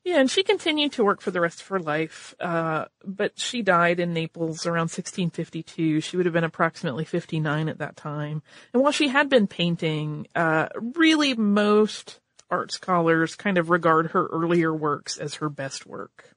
Yeah, 0.02 0.18
and 0.18 0.30
she 0.30 0.42
continued 0.42 0.92
to 0.92 1.04
work 1.04 1.20
for 1.20 1.30
the 1.30 1.42
rest 1.42 1.60
of 1.60 1.68
her 1.68 1.78
life, 1.78 2.34
uh, 2.40 2.86
but 3.04 3.38
she 3.38 3.60
died 3.60 4.00
in 4.00 4.14
Naples 4.14 4.64
around 4.64 4.88
1652. 4.88 6.00
She 6.00 6.16
would 6.16 6.24
have 6.24 6.32
been 6.32 6.42
approximately 6.42 7.04
59 7.04 7.68
at 7.68 7.78
that 7.78 7.96
time. 7.96 8.42
And 8.72 8.82
while 8.82 8.92
she 8.92 9.08
had 9.08 9.28
been 9.28 9.46
painting, 9.46 10.26
uh, 10.34 10.68
really 10.74 11.34
most 11.34 12.18
art 12.50 12.72
scholars 12.72 13.34
kind 13.34 13.58
of 13.58 13.68
regard 13.68 14.12
her 14.12 14.26
earlier 14.26 14.74
works 14.74 15.18
as 15.18 15.34
her 15.34 15.50
best 15.50 15.86
work. 15.86 16.34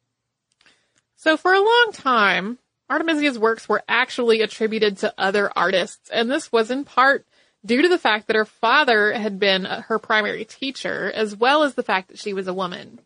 So 1.15 1.37
for 1.37 1.53
a 1.53 1.59
long 1.59 1.91
time, 1.93 2.59
Artemisia's 2.89 3.39
works 3.39 3.69
were 3.69 3.81
actually 3.87 4.41
attributed 4.41 4.97
to 4.97 5.13
other 5.17 5.49
artists, 5.55 6.09
and 6.09 6.29
this 6.29 6.51
was 6.51 6.69
in 6.69 6.83
part 6.83 7.25
due 7.65 7.81
to 7.81 7.87
the 7.87 7.97
fact 7.97 8.27
that 8.27 8.35
her 8.35 8.45
father 8.45 9.13
had 9.13 9.39
been 9.39 9.63
her 9.63 9.99
primary 9.99 10.43
teacher, 10.43 11.09
as 11.09 11.33
well 11.33 11.63
as 11.63 11.75
the 11.75 11.83
fact 11.83 12.09
that 12.09 12.19
she 12.19 12.33
was 12.33 12.47
a 12.47 12.53
woman. 12.53 12.99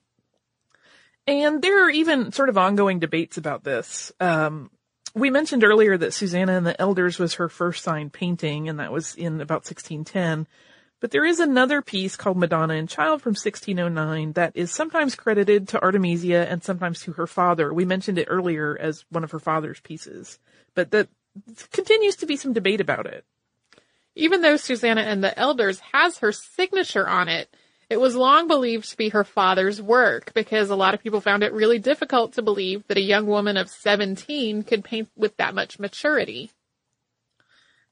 And 1.28 1.62
there 1.62 1.86
are 1.86 1.90
even 1.90 2.32
sort 2.32 2.50
of 2.50 2.58
ongoing 2.58 3.00
debates 3.00 3.38
about 3.38 3.66
this. 3.66 4.14
Um, 4.20 4.72
we 5.14 5.30
mentioned 5.30 5.64
earlier 5.64 5.98
that 5.98 6.14
Susanna 6.14 6.54
and 6.54 6.66
the 6.66 6.80
Elders 6.80 7.20
was 7.20 7.36
her 7.36 7.50
first 7.50 7.84
signed 7.84 8.14
painting, 8.14 8.70
and 8.70 8.80
that 8.80 8.92
was 8.92 9.14
in 9.16 9.42
about 9.42 9.66
1610. 9.66 10.48
But 11.00 11.12
there 11.12 11.26
is 11.26 11.40
another 11.40 11.82
piece 11.82 12.16
called 12.16 12.38
Madonna 12.38 12.74
and 12.74 12.90
Child 12.90 13.22
from 13.22 13.32
1609 13.32 14.34
that 14.34 14.54
is 14.56 14.72
sometimes 14.72 15.16
credited 15.16 15.68
to 15.70 15.82
Artemisia 15.82 16.50
and 16.50 16.64
sometimes 16.64 17.02
to 17.02 17.14
her 17.14 17.28
father. 17.28 17.74
We 17.74 17.86
mentioned 17.86 18.18
it 18.18 18.28
earlier 18.30 18.78
as 18.80 19.06
one 19.10 19.24
of 19.24 19.32
her 19.32 19.40
father's 19.40 19.80
pieces, 19.80 20.40
but 20.74 20.92
that 20.92 21.10
continues 21.72 22.16
to 22.18 22.26
be 22.26 22.36
some 22.36 22.54
debate 22.54 22.82
about 22.82 23.06
it. 23.06 23.26
Even 24.16 24.42
though 24.42 24.58
Susanna 24.58 25.02
and 25.02 25.24
the 25.24 25.38
Elders 25.38 25.80
has 25.92 26.18
her 26.20 26.32
signature 26.32 27.08
on 27.08 27.28
it, 27.28 27.54
It 27.90 28.02
was 28.02 28.16
long 28.16 28.48
believed 28.48 28.90
to 28.90 28.98
be 28.98 29.10
her 29.10 29.24
father's 29.24 29.82
work 29.82 30.34
because 30.34 30.70
a 30.70 30.76
lot 30.76 30.94
of 30.94 31.02
people 31.02 31.22
found 31.22 31.44
it 31.44 31.54
really 31.54 31.80
difficult 31.80 32.34
to 32.34 32.42
believe 32.42 32.86
that 32.88 32.98
a 32.98 33.02
young 33.02 33.28
woman 33.28 33.56
of 33.56 33.70
17 33.70 34.64
could 34.64 34.84
paint 34.84 35.10
with 35.16 35.38
that 35.38 35.56
much 35.56 35.80
maturity. 35.80 36.52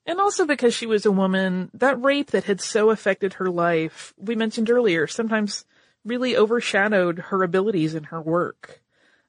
And 0.05 0.19
also 0.19 0.45
because 0.45 0.73
she 0.73 0.85
was 0.85 1.05
a 1.05 1.11
woman, 1.11 1.71
that 1.73 2.01
rape 2.01 2.31
that 2.31 2.43
had 2.43 2.61
so 2.61 2.89
affected 2.89 3.33
her 3.35 3.49
life, 3.49 4.13
we 4.17 4.35
mentioned 4.35 4.69
earlier, 4.69 5.07
sometimes 5.07 5.65
really 6.03 6.37
overshadowed 6.37 7.17
her 7.17 7.41
abilities 7.41 7.95
in 7.95 8.05
her 8.05 8.21
work. 8.21 8.81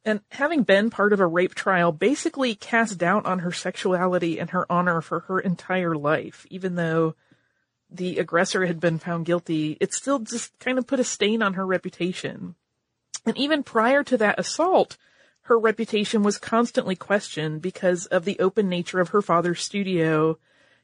And 0.05 0.21
having 0.31 0.65
been 0.65 0.91
part 0.91 1.13
of 1.13 1.21
a 1.21 1.27
rape 1.27 1.55
trial 1.55 1.93
basically 1.93 2.55
cast 2.55 2.99
doubt 2.99 3.25
on 3.25 3.41
her 3.41 3.53
sexuality 3.53 4.39
and 4.39 4.51
her 4.51 4.71
honor 4.71 5.01
for 5.01 5.21
her 5.21 5.41
entire 5.41 5.95
life, 5.97 6.47
even 6.51 6.75
though 6.75 7.15
the 7.91 8.19
aggressor 8.19 8.67
had 8.67 8.81
been 8.81 8.99
found 8.99 9.27
guilty, 9.27 9.77
it 9.81 9.93
still 9.93 10.19
just 10.19 10.59
kind 10.59 10.79
of 10.79 10.87
put 10.87 11.01
a 11.01 11.05
stain 11.05 11.43
on 11.43 11.55
her 11.55 11.67
reputation. 11.67 12.55
And 13.25 13.37
even 13.37 13.63
prior 13.63 14.03
to 14.05 14.17
that 14.19 14.39
assault, 14.39 14.97
her 15.43 15.59
reputation 15.59 16.23
was 16.23 16.39
constantly 16.39 16.97
questioned 16.97 17.63
because 17.63 18.07
of 18.07 18.25
the 18.25 18.39
open 18.41 18.69
nature 18.69 19.01
of 19.01 19.11
her 19.11 19.23
father's 19.23 19.63
studio 19.63 20.39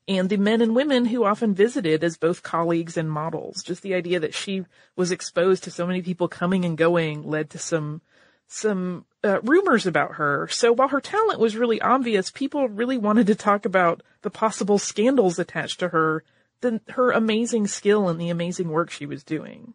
and 0.08 0.28
the 0.28 0.36
men 0.36 0.60
and 0.60 0.74
women 0.74 1.06
who 1.06 1.24
often 1.24 1.54
visited 1.54 2.02
as 2.02 2.16
both 2.16 2.42
colleagues 2.42 2.96
and 2.96 3.10
models. 3.10 3.62
Just 3.62 3.82
the 3.82 3.94
idea 3.94 4.18
that 4.20 4.34
she 4.34 4.64
was 4.96 5.12
exposed 5.12 5.64
to 5.64 5.70
so 5.70 5.86
many 5.86 6.02
people 6.02 6.28
coming 6.28 6.64
and 6.64 6.76
going 6.76 7.22
led 7.22 7.50
to 7.50 7.58
some 7.58 8.00
some 8.48 9.06
uh, 9.24 9.40
rumors 9.40 9.86
about 9.86 10.16
her. 10.16 10.46
So 10.48 10.72
while 10.72 10.88
her 10.88 11.00
talent 11.00 11.40
was 11.40 11.56
really 11.56 11.80
obvious, 11.80 12.30
people 12.30 12.68
really 12.68 12.98
wanted 12.98 13.26
to 13.28 13.34
talk 13.34 13.64
about 13.64 14.02
the 14.20 14.30
possible 14.30 14.78
scandals 14.78 15.38
attached 15.38 15.80
to 15.80 15.88
her 15.88 16.22
than 16.62 16.80
her 16.88 17.10
amazing 17.10 17.66
skill 17.66 18.08
and 18.08 18.20
the 18.20 18.30
amazing 18.30 18.68
work 18.68 18.90
she 18.90 19.06
was 19.06 19.22
doing. 19.22 19.74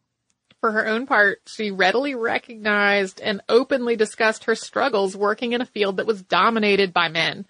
For 0.60 0.72
her 0.72 0.88
own 0.88 1.06
part, 1.06 1.42
she 1.46 1.70
readily 1.70 2.16
recognized 2.16 3.22
and 3.22 3.42
openly 3.48 3.96
discussed 3.96 4.46
her 4.46 4.56
struggles 4.56 5.16
working 5.16 5.54
in 5.54 5.62
a 5.62 5.66
field 5.66 5.98
that 5.98 6.08
was 6.08 6.24
dominated 6.24 6.92
by 6.94 7.10
men. 7.10 7.46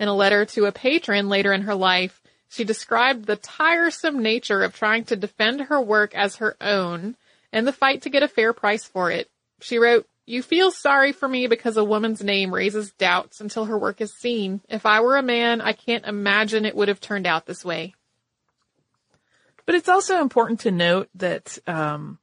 In 0.00 0.08
a 0.08 0.14
letter 0.14 0.44
to 0.44 0.66
a 0.66 0.72
patron 0.72 1.28
later 1.28 1.52
in 1.52 1.62
her 1.62 1.74
life, 1.74 2.20
she 2.48 2.64
described 2.64 3.26
the 3.26 3.36
tiresome 3.36 4.22
nature 4.22 4.62
of 4.62 4.74
trying 4.74 5.04
to 5.04 5.16
defend 5.16 5.62
her 5.62 5.80
work 5.80 6.14
as 6.14 6.36
her 6.36 6.56
own 6.60 7.16
and 7.52 7.66
the 7.66 7.72
fight 7.72 8.02
to 8.02 8.10
get 8.10 8.22
a 8.22 8.28
fair 8.28 8.52
price 8.52 8.84
for 8.84 9.10
it. 9.10 9.28
She 9.60 9.78
wrote, 9.78 10.06
You 10.26 10.42
feel 10.42 10.70
sorry 10.70 11.12
for 11.12 11.28
me 11.28 11.46
because 11.46 11.76
a 11.76 11.84
woman's 11.84 12.22
name 12.22 12.52
raises 12.52 12.92
doubts 12.92 13.40
until 13.40 13.66
her 13.66 13.78
work 13.78 14.00
is 14.00 14.12
seen. 14.14 14.60
If 14.68 14.86
I 14.86 15.00
were 15.00 15.16
a 15.16 15.22
man, 15.22 15.60
I 15.60 15.72
can't 15.72 16.06
imagine 16.06 16.64
it 16.64 16.76
would 16.76 16.88
have 16.88 17.00
turned 17.00 17.26
out 17.26 17.46
this 17.46 17.64
way. 17.64 17.94
But 19.68 19.74
it's 19.74 19.90
also 19.90 20.22
important 20.22 20.60
to 20.60 20.70
note 20.70 21.10
that 21.16 21.58
um, 21.66 22.18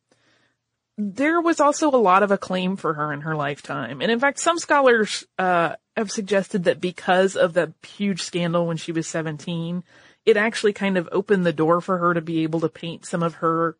there 0.97 1.39
was 1.39 1.60
also 1.60 1.89
a 1.89 1.95
lot 1.95 2.23
of 2.23 2.31
acclaim 2.31 2.75
for 2.75 2.95
her 2.95 3.13
in 3.13 3.21
her 3.21 3.36
lifetime. 3.36 4.01
And 4.01 4.10
in 4.10 4.19
fact, 4.19 4.39
some 4.39 4.58
scholars 4.58 5.27
uh, 5.38 5.75
have 5.95 6.10
suggested 6.10 6.63
that 6.63 6.81
because 6.81 7.36
of 7.36 7.53
the 7.53 7.71
huge 7.86 8.23
scandal 8.23 8.65
when 8.65 8.77
she 8.77 8.91
was 8.91 9.05
17, 9.05 9.84
it 10.25 10.38
actually 10.38 10.73
kind 10.73 10.97
of 10.97 11.08
opened 11.12 11.45
the 11.45 11.53
door 11.53 11.81
for 11.81 11.99
her 11.99 12.15
to 12.15 12.21
be 12.21 12.41
able 12.41 12.62
to 12.62 12.67
paint 12.67 13.05
some 13.05 13.21
of 13.21 13.36
her 13.36 13.77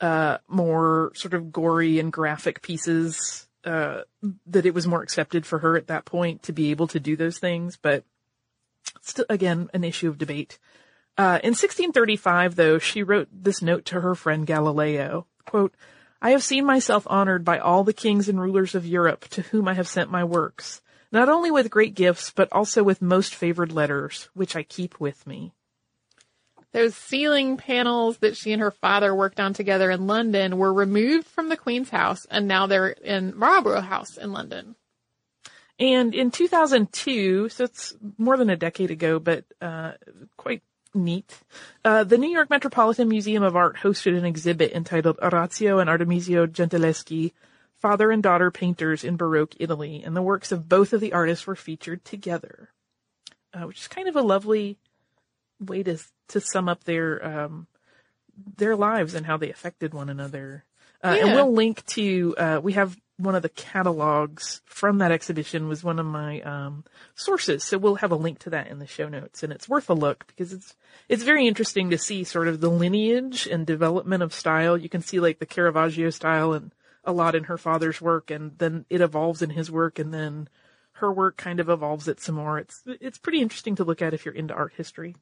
uh, 0.00 0.38
more 0.48 1.12
sort 1.14 1.34
of 1.34 1.52
gory 1.52 1.98
and 1.98 2.14
graphic 2.14 2.62
pieces. 2.62 3.46
Uh, 3.62 4.04
that 4.46 4.64
it 4.64 4.72
was 4.72 4.86
more 4.86 5.02
accepted 5.02 5.44
for 5.44 5.58
her 5.58 5.76
at 5.76 5.88
that 5.88 6.06
point 6.06 6.44
to 6.44 6.52
be 6.54 6.70
able 6.70 6.86
to 6.86 6.98
do 6.98 7.14
those 7.14 7.36
things, 7.36 7.76
but 7.76 8.04
still, 9.02 9.26
again, 9.28 9.68
an 9.74 9.84
issue 9.84 10.08
of 10.08 10.16
debate. 10.16 10.58
Uh, 11.18 11.38
in 11.42 11.50
1635, 11.50 12.56
though, 12.56 12.78
she 12.78 13.02
wrote 13.02 13.28
this 13.32 13.60
note 13.60 13.84
to 13.86 14.00
her 14.00 14.14
friend 14.14 14.46
Galileo, 14.46 15.26
quote, 15.44 15.74
I 16.22 16.30
have 16.30 16.42
seen 16.42 16.64
myself 16.64 17.06
honored 17.10 17.44
by 17.44 17.58
all 17.58 17.84
the 17.84 17.92
kings 17.92 18.28
and 18.28 18.40
rulers 18.40 18.74
of 18.74 18.86
Europe 18.86 19.28
to 19.30 19.42
whom 19.42 19.68
I 19.68 19.74
have 19.74 19.88
sent 19.88 20.10
my 20.10 20.24
works, 20.24 20.80
not 21.10 21.28
only 21.28 21.50
with 21.50 21.68
great 21.68 21.94
gifts, 21.94 22.30
but 22.30 22.48
also 22.52 22.82
with 22.82 23.02
most 23.02 23.34
favored 23.34 23.72
letters, 23.72 24.28
which 24.32 24.56
I 24.56 24.62
keep 24.62 25.00
with 25.00 25.26
me. 25.26 25.52
Those 26.72 26.94
ceiling 26.94 27.58
panels 27.58 28.18
that 28.18 28.36
she 28.36 28.52
and 28.52 28.62
her 28.62 28.70
father 28.70 29.14
worked 29.14 29.40
on 29.40 29.52
together 29.52 29.90
in 29.90 30.06
London 30.06 30.56
were 30.56 30.72
removed 30.72 31.26
from 31.26 31.50
the 31.50 31.56
Queen's 31.56 31.90
house 31.90 32.24
and 32.30 32.48
now 32.48 32.66
they're 32.66 32.88
in 32.88 33.36
Marlborough 33.36 33.82
House 33.82 34.16
in 34.16 34.32
London. 34.32 34.74
And 35.78 36.14
in 36.14 36.30
2002, 36.30 37.50
so 37.50 37.64
it's 37.64 37.94
more 38.16 38.36
than 38.36 38.48
a 38.48 38.56
decade 38.56 38.90
ago, 38.90 39.18
but 39.18 39.44
uh, 39.60 39.92
quite 40.36 40.62
neat, 40.94 41.40
uh, 41.84 42.04
the 42.04 42.18
New 42.18 42.30
York 42.30 42.50
Metropolitan 42.50 43.08
Museum 43.08 43.42
of 43.42 43.56
Art 43.56 43.76
hosted 43.76 44.16
an 44.16 44.24
exhibit 44.24 44.72
entitled 44.72 45.18
Orazio 45.22 45.78
and 45.78 45.88
Artemisia 45.88 46.46
Gentileschi, 46.46 47.32
Father 47.80 48.10
and 48.10 48.22
Daughter 48.22 48.50
Painters 48.50 49.02
in 49.02 49.16
Baroque 49.16 49.54
Italy, 49.58 50.02
and 50.04 50.14
the 50.14 50.22
works 50.22 50.52
of 50.52 50.68
both 50.68 50.92
of 50.92 51.00
the 51.00 51.12
artists 51.12 51.46
were 51.46 51.56
featured 51.56 52.04
together, 52.04 52.70
uh, 53.52 53.62
which 53.62 53.80
is 53.80 53.88
kind 53.88 54.08
of 54.08 54.16
a 54.16 54.22
lovely 54.22 54.78
way 55.60 55.82
to 55.82 55.98
to 56.28 56.40
sum 56.40 56.68
up 56.68 56.84
their 56.84 57.24
um, 57.24 57.66
their 58.56 58.76
lives 58.76 59.14
and 59.14 59.26
how 59.26 59.36
they 59.36 59.50
affected 59.50 59.94
one 59.94 60.08
another. 60.08 60.64
Uh, 61.02 61.14
Yeah. 61.16 61.26
And 61.26 61.34
we'll 61.34 61.52
link 61.52 61.84
to 61.86 62.34
uh, 62.38 62.60
we 62.62 62.74
have 62.74 62.96
one 63.22 63.34
of 63.34 63.42
the 63.42 63.48
catalogs 63.48 64.60
from 64.64 64.98
that 64.98 65.12
exhibition 65.12 65.68
was 65.68 65.84
one 65.84 65.98
of 65.98 66.06
my 66.06 66.40
um, 66.42 66.84
sources, 67.14 67.64
so 67.64 67.78
we'll 67.78 67.96
have 67.96 68.12
a 68.12 68.16
link 68.16 68.38
to 68.40 68.50
that 68.50 68.68
in 68.68 68.78
the 68.78 68.86
show 68.86 69.08
notes, 69.08 69.42
and 69.42 69.52
it's 69.52 69.68
worth 69.68 69.88
a 69.88 69.94
look 69.94 70.26
because 70.26 70.52
it's 70.52 70.74
it's 71.08 71.22
very 71.22 71.46
interesting 71.46 71.90
to 71.90 71.98
see 71.98 72.24
sort 72.24 72.48
of 72.48 72.60
the 72.60 72.70
lineage 72.70 73.46
and 73.46 73.66
development 73.66 74.22
of 74.22 74.34
style. 74.34 74.76
You 74.76 74.88
can 74.88 75.02
see 75.02 75.20
like 75.20 75.38
the 75.38 75.46
Caravaggio 75.46 76.10
style 76.10 76.52
and 76.52 76.72
a 77.04 77.12
lot 77.12 77.34
in 77.34 77.44
her 77.44 77.58
father's 77.58 78.00
work, 78.00 78.30
and 78.30 78.58
then 78.58 78.84
it 78.90 79.00
evolves 79.00 79.42
in 79.42 79.50
his 79.50 79.70
work, 79.70 79.98
and 79.98 80.12
then 80.12 80.48
her 80.94 81.12
work 81.12 81.36
kind 81.36 81.60
of 81.60 81.68
evolves 81.68 82.08
it 82.08 82.20
some 82.20 82.36
more. 82.36 82.58
It's 82.58 82.82
it's 82.86 83.18
pretty 83.18 83.40
interesting 83.40 83.76
to 83.76 83.84
look 83.84 84.02
at 84.02 84.14
if 84.14 84.24
you're 84.24 84.34
into 84.34 84.54
art 84.54 84.74
history. 84.76 85.16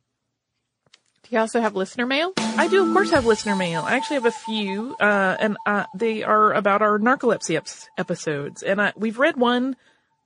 Do 1.23 1.35
you 1.35 1.39
also 1.39 1.61
have 1.61 1.77
listener 1.77 2.07
mail? 2.07 2.33
I 2.37 2.67
do, 2.69 2.87
of 2.87 2.93
course, 2.93 3.11
have 3.11 3.27
listener 3.27 3.55
mail. 3.55 3.83
I 3.83 3.97
actually 3.97 4.15
have 4.15 4.27
a 4.27 4.31
few, 4.31 4.97
uh, 5.01 5.37
and 5.39 5.57
uh, 5.67 5.85
they 5.95 6.23
are 6.23 6.53
about 6.53 6.83
our 6.83 6.99
narcolepsy 6.99 7.57
ep- 7.57 7.69
episodes. 7.99 8.63
And 8.63 8.81
uh, 8.81 8.93
we've 8.97 9.19
read 9.19 9.37
one 9.37 9.77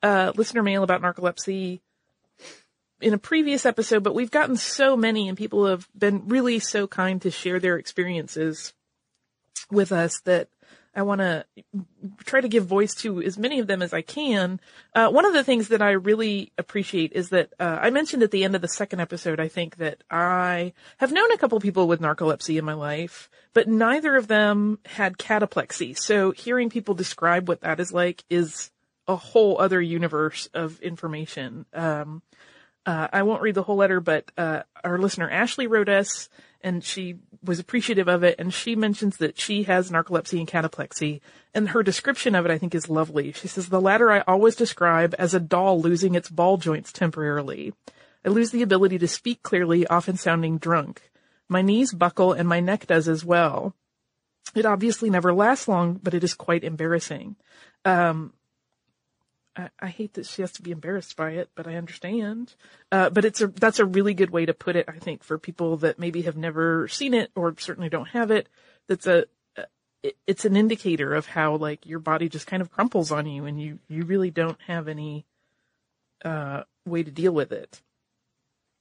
uh, 0.03 0.33
listener 0.37 0.63
mail 0.63 0.83
about 0.83 1.03
narcolepsy 1.03 1.81
in 3.01 3.13
a 3.13 3.19
previous 3.19 3.67
episode, 3.67 4.03
but 4.03 4.15
we've 4.15 4.31
gotten 4.31 4.57
so 4.57 4.97
many, 4.97 5.29
and 5.29 5.37
people 5.37 5.67
have 5.67 5.89
been 5.97 6.29
really 6.29 6.59
so 6.59 6.87
kind 6.87 7.21
to 7.23 7.31
share 7.31 7.61
their 7.61 7.77
experiences 7.77 8.73
with 9.71 9.93
us 9.93 10.21
that 10.25 10.49
I 10.95 11.03
want 11.03 11.21
to 11.21 11.45
try 12.25 12.41
to 12.41 12.49
give 12.49 12.67
voice 12.67 12.95
to 12.97 13.23
as 13.23 13.37
many 13.37 13.59
of 13.59 13.67
them 13.67 13.83
as 13.83 13.93
I 13.93 14.03
can. 14.03 14.61
Uh, 14.95 15.11
one 15.11 15.25
of 15.25 15.33
the 15.33 15.45
things 15.45 15.69
that 15.69 15.83
I 15.83 15.93
really 15.93 16.53
appreciate 16.57 17.13
is 17.13 17.31
that 17.31 17.53
uh, 17.59 17.79
I 17.81 17.91
mentioned 17.91 18.23
at 18.23 18.31
the 18.31 18.45
end 18.45 18.55
of 18.55 18.63
the 18.63 18.69
second 18.69 19.01
episode, 19.01 19.41
I 19.41 19.49
think 19.49 19.77
that 19.77 20.03
I 20.11 20.73
have 20.99 21.13
known 21.13 21.33
a 21.33 21.39
couple 21.39 21.59
people 21.61 21.89
with 21.89 22.01
narcolepsy 22.01 22.59
in 22.59 22.65
my 22.65 22.75
life, 22.75 23.31
but 23.53 23.69
neither 23.69 24.17
of 24.17 24.29
them 24.29 24.79
had 24.85 25.19
cataplexy. 25.19 25.97
So 25.99 26.31
hearing 26.31 26.71
people 26.71 26.95
describe 26.95 27.49
what 27.49 27.63
that 27.63 27.81
is 27.81 27.93
like 27.93 28.25
is 28.31 28.71
a 29.07 29.17
whole 29.17 29.61
other 29.61 29.81
universe 29.81 30.49
of 30.55 30.81
information. 30.81 31.67
Um, 31.75 32.23
uh, 32.87 33.09
I 33.13 33.23
won't 33.23 33.43
read 33.43 33.55
the 33.55 33.63
whole 33.63 33.77
letter, 33.77 34.01
but 34.01 34.31
uh, 34.37 34.63
our 34.83 34.99
listener 34.99 35.31
Ashley 35.31 35.67
wrote 35.67 35.89
us, 35.89 36.29
and 36.61 36.85
she 36.85 37.17
was 37.43 37.59
appreciative 37.59 38.09
of 38.09 38.23
it. 38.25 38.37
And 38.39 38.53
she 38.53 38.77
mentions 38.77 39.17
that 39.19 39.39
she 39.39 39.65
has 39.65 39.91
narcolepsy 39.91 40.39
and 40.39 40.49
cataplexy, 40.49 41.21
and 41.55 41.71
her 41.71 41.83
description 41.83 42.35
of 42.35 42.45
it 42.45 42.51
I 42.51 42.59
think 42.59 42.75
is 42.75 42.91
lovely. 42.91 43.33
She 43.33 43.49
says 43.49 43.69
the 43.69 43.81
latter 43.81 44.11
I 44.11 44.21
always 44.21 44.57
describe 44.57 45.15
as 45.19 45.35
a 45.35 45.41
doll 45.41 45.81
losing 45.81 46.15
its 46.15 46.29
ball 46.29 46.57
joints 46.59 46.93
temporarily. 46.93 47.73
I 48.25 48.29
lose 48.29 48.51
the 48.51 48.63
ability 48.63 48.99
to 48.99 49.09
speak 49.09 49.43
clearly, 49.43 49.87
often 49.87 50.17
sounding 50.17 50.59
drunk. 50.59 51.11
My 51.49 51.63
knees 51.63 51.93
buckle, 51.93 52.33
and 52.33 52.49
my 52.49 52.61
neck 52.61 52.87
does 52.87 53.09
as 53.09 53.25
well. 53.25 53.75
It 54.55 54.67
obviously 54.67 55.11
never 55.11 55.33
lasts 55.33 55.69
long, 55.69 56.01
but 56.03 56.15
it 56.15 56.25
is 56.25 56.35
quite 56.35 56.65
embarrassing. 56.65 57.37
Um, 57.85 58.33
I, 59.57 59.71
I 59.81 59.87
hate 59.89 60.15
that 60.15 60.27
she 60.27 60.43
has 60.43 60.53
to 60.53 60.63
be 60.63 60.71
embarrassed 60.71 61.17
by 61.17 61.33
it, 61.33 61.51
but 61.55 61.67
I 61.67 61.77
understand. 61.77 62.55
Uh, 62.91 63.11
but 63.11 63.25
it's 63.25 63.41
a, 63.41 63.49
that's 63.49 63.79
a 63.79 63.85
really 63.85 64.15
good 64.15 64.31
way 64.31 64.47
to 64.47 64.55
put 64.55 64.77
it, 64.77 64.87
I 64.89 64.99
think, 64.99 65.23
for 65.23 65.39
people 65.39 65.77
that 65.79 65.99
maybe 65.99 66.23
have 66.23 66.37
never 66.37 66.89
seen 66.89 67.15
it 67.15 67.31
or 67.35 67.55
certainly 67.59 67.89
don't 67.89 68.09
have 68.09 68.31
it. 68.31 68.49
That's 68.89 69.07
a, 69.07 69.25
it's 70.27 70.45
an 70.45 70.57
indicator 70.57 71.15
of 71.15 71.27
how 71.27 71.57
like 71.57 71.87
your 71.87 71.99
body 71.99 72.29
just 72.29 72.47
kind 72.47 72.61
of 72.61 72.71
crumples 72.71 73.11
on 73.11 73.27
you 73.27 73.47
and 73.47 73.61
you, 73.61 73.79
you 73.89 74.05
really 74.05 74.31
don't 74.31 74.59
have 74.67 74.89
any, 74.89 75.25
uh, 76.25 76.65
way 76.85 77.03
to 77.03 77.11
deal 77.11 77.33
with 77.33 77.53
it. 77.53 77.81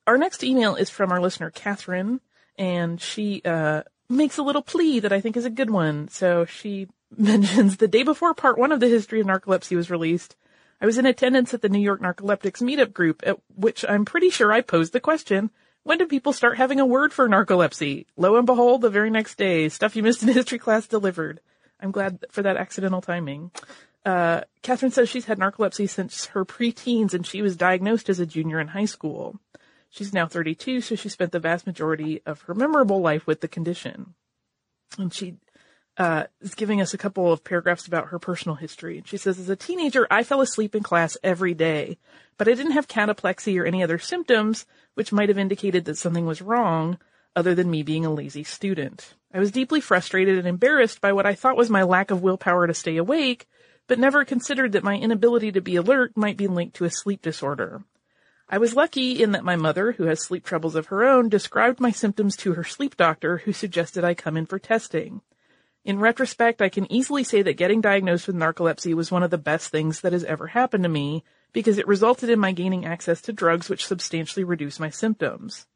Our 0.06 0.18
next 0.18 0.44
email 0.44 0.76
is 0.76 0.90
from 0.90 1.12
our 1.12 1.22
listener, 1.22 1.50
Catherine, 1.50 2.20
and 2.58 3.00
she, 3.00 3.42
uh, 3.46 3.84
makes 4.10 4.38
a 4.38 4.44
little 4.44 4.62
plea 4.62 5.00
that 5.00 5.14
I 5.14 5.22
think 5.22 5.38
is 5.38 5.46
a 5.46 5.50
good 5.50 5.70
one. 5.70 6.08
So 6.08 6.46
she 6.46 6.88
mentions 7.18 7.78
the 7.78 7.88
day 7.88 8.04
before 8.04 8.34
part 8.34 8.58
one 8.58 8.72
of 8.72 8.80
the 8.80 8.88
history 8.88 9.20
of 9.20 9.28
narcolepsy 9.28 9.76
was 9.76 9.90
released, 9.90 10.36
I 10.82 10.86
was 10.86 10.98
in 10.98 11.06
attendance 11.06 11.54
at 11.54 11.62
the 11.62 11.70
New 11.70 11.80
York 11.80 12.02
Narcoleptics 12.02 12.62
meetup 12.62 12.94
group 12.94 13.22
at 13.26 13.38
which 13.56 13.86
I'm 13.88 14.06
pretty 14.06 14.30
sure 14.30 14.52
I 14.52 14.62
posed 14.62 14.94
the 14.94 15.00
question, 15.00 15.50
When 15.84 15.98
did 15.98 16.10
people 16.10 16.34
start 16.34 16.58
having 16.58 16.80
a 16.80 16.86
word 16.86 17.14
for 17.14 17.28
narcolepsy? 17.28 18.06
Lo 18.18 18.36
and 18.36 18.46
behold, 18.46 18.82
the 18.82 18.90
very 18.90 19.10
next 19.10 19.38
day, 19.38 19.70
stuff 19.70 19.96
you 19.96 20.04
missed 20.04 20.24
in 20.24 20.28
history 20.34 20.60
class 20.60 20.88
delivered. 20.88 21.40
I'm 21.80 21.92
glad 21.92 22.26
for 22.32 22.42
that 22.42 22.58
accidental 22.58 23.02
timing. 23.02 23.52
Uh, 24.06 24.42
Catherine 24.62 24.92
says 24.92 25.10
she's 25.10 25.26
had 25.26 25.40
narcolepsy 25.40 25.90
since 25.90 26.28
her 26.28 26.44
preteens 26.44 27.14
and 27.14 27.26
she 27.26 27.42
was 27.42 27.56
diagnosed 27.56 28.10
as 28.10 28.20
a 28.20 28.26
junior 28.26 28.60
in 28.60 28.70
high 28.70 28.86
school. 28.86 29.40
She's 29.90 30.14
now 30.14 30.28
32, 30.28 30.82
so 30.82 30.96
she 30.96 31.08
spent 31.08 31.32
the 31.32 31.40
vast 31.40 31.68
majority 31.68 32.22
of 32.26 32.42
her 32.42 32.56
memorable 32.56 33.00
life 33.00 33.28
with 33.28 33.42
the 33.42 33.48
condition. 33.48 34.16
And 34.98 35.14
she 35.14 35.36
uh, 35.98 36.26
is 36.42 36.56
giving 36.56 36.82
us 36.82 36.94
a 36.94 36.98
couple 36.98 37.32
of 37.32 37.44
paragraphs 37.44 37.88
about 37.88 38.08
her 38.08 38.20
personal 38.20 38.56
history. 38.56 39.04
She 39.06 39.18
says, 39.18 39.40
as 39.40 39.50
a 39.50 39.56
teenager, 39.56 40.08
I 40.10 40.24
fell 40.24 40.42
asleep 40.42 40.76
in 40.76 40.84
class 40.84 41.18
every 41.24 41.54
day, 41.54 41.98
but 42.38 42.48
I 42.48 42.54
didn't 42.54 42.72
have 42.72 42.88
cataplexy 42.88 43.60
or 43.60 43.66
any 43.66 43.84
other 43.84 44.00
symptoms, 44.00 44.66
which 44.96 45.12
might 45.12 45.30
have 45.30 45.38
indicated 45.38 45.86
that 45.86 45.98
something 45.98 46.26
was 46.26 46.42
wrong, 46.42 46.98
other 47.36 47.56
than 47.56 47.70
me 47.70 47.84
being 47.84 48.06
a 48.06 48.14
lazy 48.14 48.44
student. 48.44 49.14
I 49.34 49.40
was 49.40 49.52
deeply 49.52 49.82
frustrated 49.82 50.38
and 50.38 50.48
embarrassed 50.48 51.02
by 51.02 51.14
what 51.14 51.26
I 51.26 51.34
thought 51.34 51.58
was 51.58 51.70
my 51.70 51.84
lack 51.84 52.12
of 52.12 52.22
willpower 52.22 52.68
to 52.68 52.74
stay 52.74 52.98
awake, 52.98 53.48
but 53.88 54.00
never 54.00 54.24
considered 54.26 54.72
that 54.74 54.84
my 54.84 54.96
inability 54.96 55.52
to 55.52 55.62
be 55.62 55.76
alert 55.76 56.16
might 56.16 56.38
be 56.38 56.48
linked 56.48 56.76
to 56.78 56.86
a 56.86 56.92
sleep 56.92 57.22
disorder. 57.22 57.84
I 58.48 58.58
was 58.60 58.76
lucky 58.76 59.24
in 59.24 59.32
that 59.32 59.44
my 59.44 59.56
mother, 59.56 59.94
who 59.94 60.04
has 60.04 60.24
sleep 60.24 60.46
troubles 60.46 60.76
of 60.76 60.88
her 60.88 61.04
own, 61.04 61.30
described 61.30 61.80
my 61.80 61.92
symptoms 61.92 62.36
to 62.38 62.54
her 62.54 62.64
sleep 62.64 62.96
doctor, 62.96 63.38
who 63.38 63.54
suggested 63.54 64.04
I 64.04 64.14
come 64.14 64.38
in 64.38 64.46
for 64.46 64.60
testing. 64.60 65.22
In 65.86 66.00
retrospect, 66.00 66.62
I 66.62 66.70
can 66.70 66.90
easily 66.90 67.26
say 67.26 67.42
that 67.42 67.58
getting 67.58 67.82
diagnosed 67.82 68.28
with 68.28 68.38
narcolepsy 68.38 68.94
was 68.94 69.12
one 69.12 69.22
of 69.22 69.32
the 69.32 69.38
best 69.38 69.70
things 69.70 70.00
that 70.00 70.14
has 70.14 70.24
ever 70.24 70.48
happened 70.48 70.84
to 70.84 70.90
me 70.90 71.26
because 71.52 71.78
it 71.78 71.88
resulted 71.88 72.30
in 72.30 72.40
my 72.40 72.54
gaining 72.54 72.86
access 72.86 73.22
to 73.24 73.34
drugs 73.34 73.68
which 73.68 73.86
substantially 73.86 74.46
reduce 74.46 74.80
my 74.80 74.90
symptoms. 74.90 75.68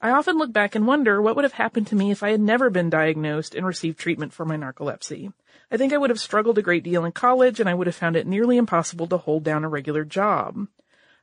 I 0.00 0.10
often 0.10 0.36
look 0.36 0.52
back 0.52 0.74
and 0.74 0.84
wonder 0.84 1.22
what 1.22 1.36
would 1.36 1.44
have 1.44 1.52
happened 1.52 1.86
to 1.88 1.94
me 1.94 2.10
if 2.10 2.24
I 2.24 2.30
had 2.30 2.40
never 2.40 2.70
been 2.70 2.90
diagnosed 2.90 3.54
and 3.54 3.64
received 3.64 4.00
treatment 4.00 4.32
for 4.32 4.44
my 4.44 4.56
narcolepsy. 4.56 5.32
I 5.70 5.76
think 5.76 5.92
I 5.92 5.96
would 5.96 6.10
have 6.10 6.20
struggled 6.20 6.58
a 6.58 6.62
great 6.62 6.82
deal 6.82 7.04
in 7.04 7.12
college 7.12 7.60
and 7.60 7.68
I 7.68 7.74
would 7.74 7.86
have 7.86 7.96
found 7.96 8.16
it 8.16 8.26
nearly 8.26 8.56
impossible 8.56 9.06
to 9.06 9.16
hold 9.16 9.44
down 9.44 9.62
a 9.62 9.68
regular 9.68 10.04
job. 10.04 10.66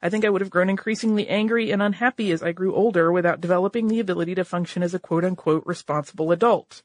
I 0.02 0.10
think 0.10 0.24
I 0.24 0.30
would 0.30 0.42
have 0.42 0.50
grown 0.50 0.70
increasingly 0.70 1.28
angry 1.28 1.72
and 1.72 1.82
unhappy 1.82 2.32
as 2.32 2.42
I 2.42 2.54
grew 2.54 2.74
older 2.74 3.12
without 3.12 3.42
developing 3.42 3.90
the 3.90 4.00
ability 4.00 4.36
to 4.36 4.46
function 4.46 4.82
as 4.82 4.94
a 4.94 5.00
quote 5.00 5.26
unquote 5.26 5.64
responsible 5.66 6.32
adult. 6.32 6.84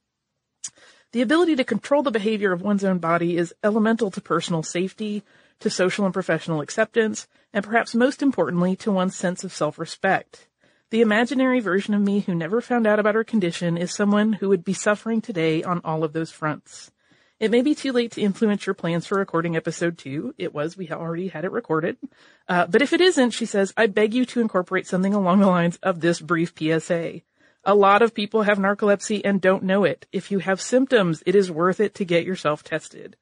The 1.13 1.23
ability 1.23 1.57
to 1.57 1.65
control 1.65 2.03
the 2.03 2.11
behavior 2.11 2.53
of 2.53 2.61
one's 2.61 2.85
own 2.85 2.99
body 2.99 3.39
is 3.39 3.55
elemental 3.65 4.11
to 4.11 4.21
personal 4.21 4.63
safety, 4.63 5.23
to 5.61 5.71
social 5.71 6.05
and 6.05 6.13
professional 6.13 6.61
acceptance, 6.61 7.27
and 7.53 7.65
perhaps 7.65 7.95
most 7.95 8.23
importantly, 8.23 8.77
to 8.77 8.93
one's 8.93 9.17
sense 9.17 9.43
of 9.43 9.53
self-respect. 9.53 10.49
The 10.91 11.01
imaginary 11.01 11.61
version 11.61 11.95
of 11.95 12.03
me 12.03 12.21
who 12.21 12.35
never 12.35 12.61
found 12.61 12.87
out 12.87 12.99
about 12.99 13.15
her 13.15 13.25
condition 13.25 13.79
is 13.79 13.93
someone 13.93 14.35
who 14.35 14.51
would 14.51 14.65
be 14.65 14.75
suffering 14.75 15.21
today 15.23 15.63
on 15.63 15.81
all 15.83 16.05
of 16.05 16.13
those 16.13 16.31
fronts. 16.31 16.91
It 17.41 17.51
may 17.51 17.63
be 17.63 17.75
too 17.75 17.93
late 17.93 18.13
to 18.13 18.21
influence 18.21 18.67
your 18.67 18.75
plans 18.75 19.07
for 19.07 19.17
recording 19.17 19.55
episode 19.57 19.97
two. 19.97 20.35
It 20.39 20.53
was. 20.53 20.77
We 20.77 20.91
already 20.91 21.29
had 21.29 21.45
it 21.45 21.53
recorded. 21.53 21.97
Uh, 22.49 22.67
but 22.67 22.83
if 22.83 22.93
it 22.93 23.01
isn't, 23.01 23.31
she 23.31 23.47
says, 23.47 23.73
I 23.77 23.87
beg 23.87 24.13
you 24.13 24.25
to 24.27 24.41
incorporate 24.41 24.87
something 24.87 25.15
along 25.15 25.41
the 25.41 25.47
lines 25.47 25.79
of 25.83 26.01
this 26.01 26.21
brief 26.21 26.53
PSA. 26.59 27.21
A 27.65 27.75
lot 27.75 28.03
of 28.03 28.15
people 28.15 28.43
have 28.43 28.59
narcolepsy 28.59 29.21
and 29.25 29.41
don't 29.41 29.65
know 29.65 29.85
it. 29.85 30.07
If 30.13 30.31
you 30.31 30.39
have 30.39 30.61
symptoms, 30.61 31.23
it 31.27 31.35
is 31.35 31.51
worth 31.51 31.81
it 31.81 31.95
to 31.97 32.05
get 32.05 32.25
yourself 32.25 32.63
tested. 32.63 33.17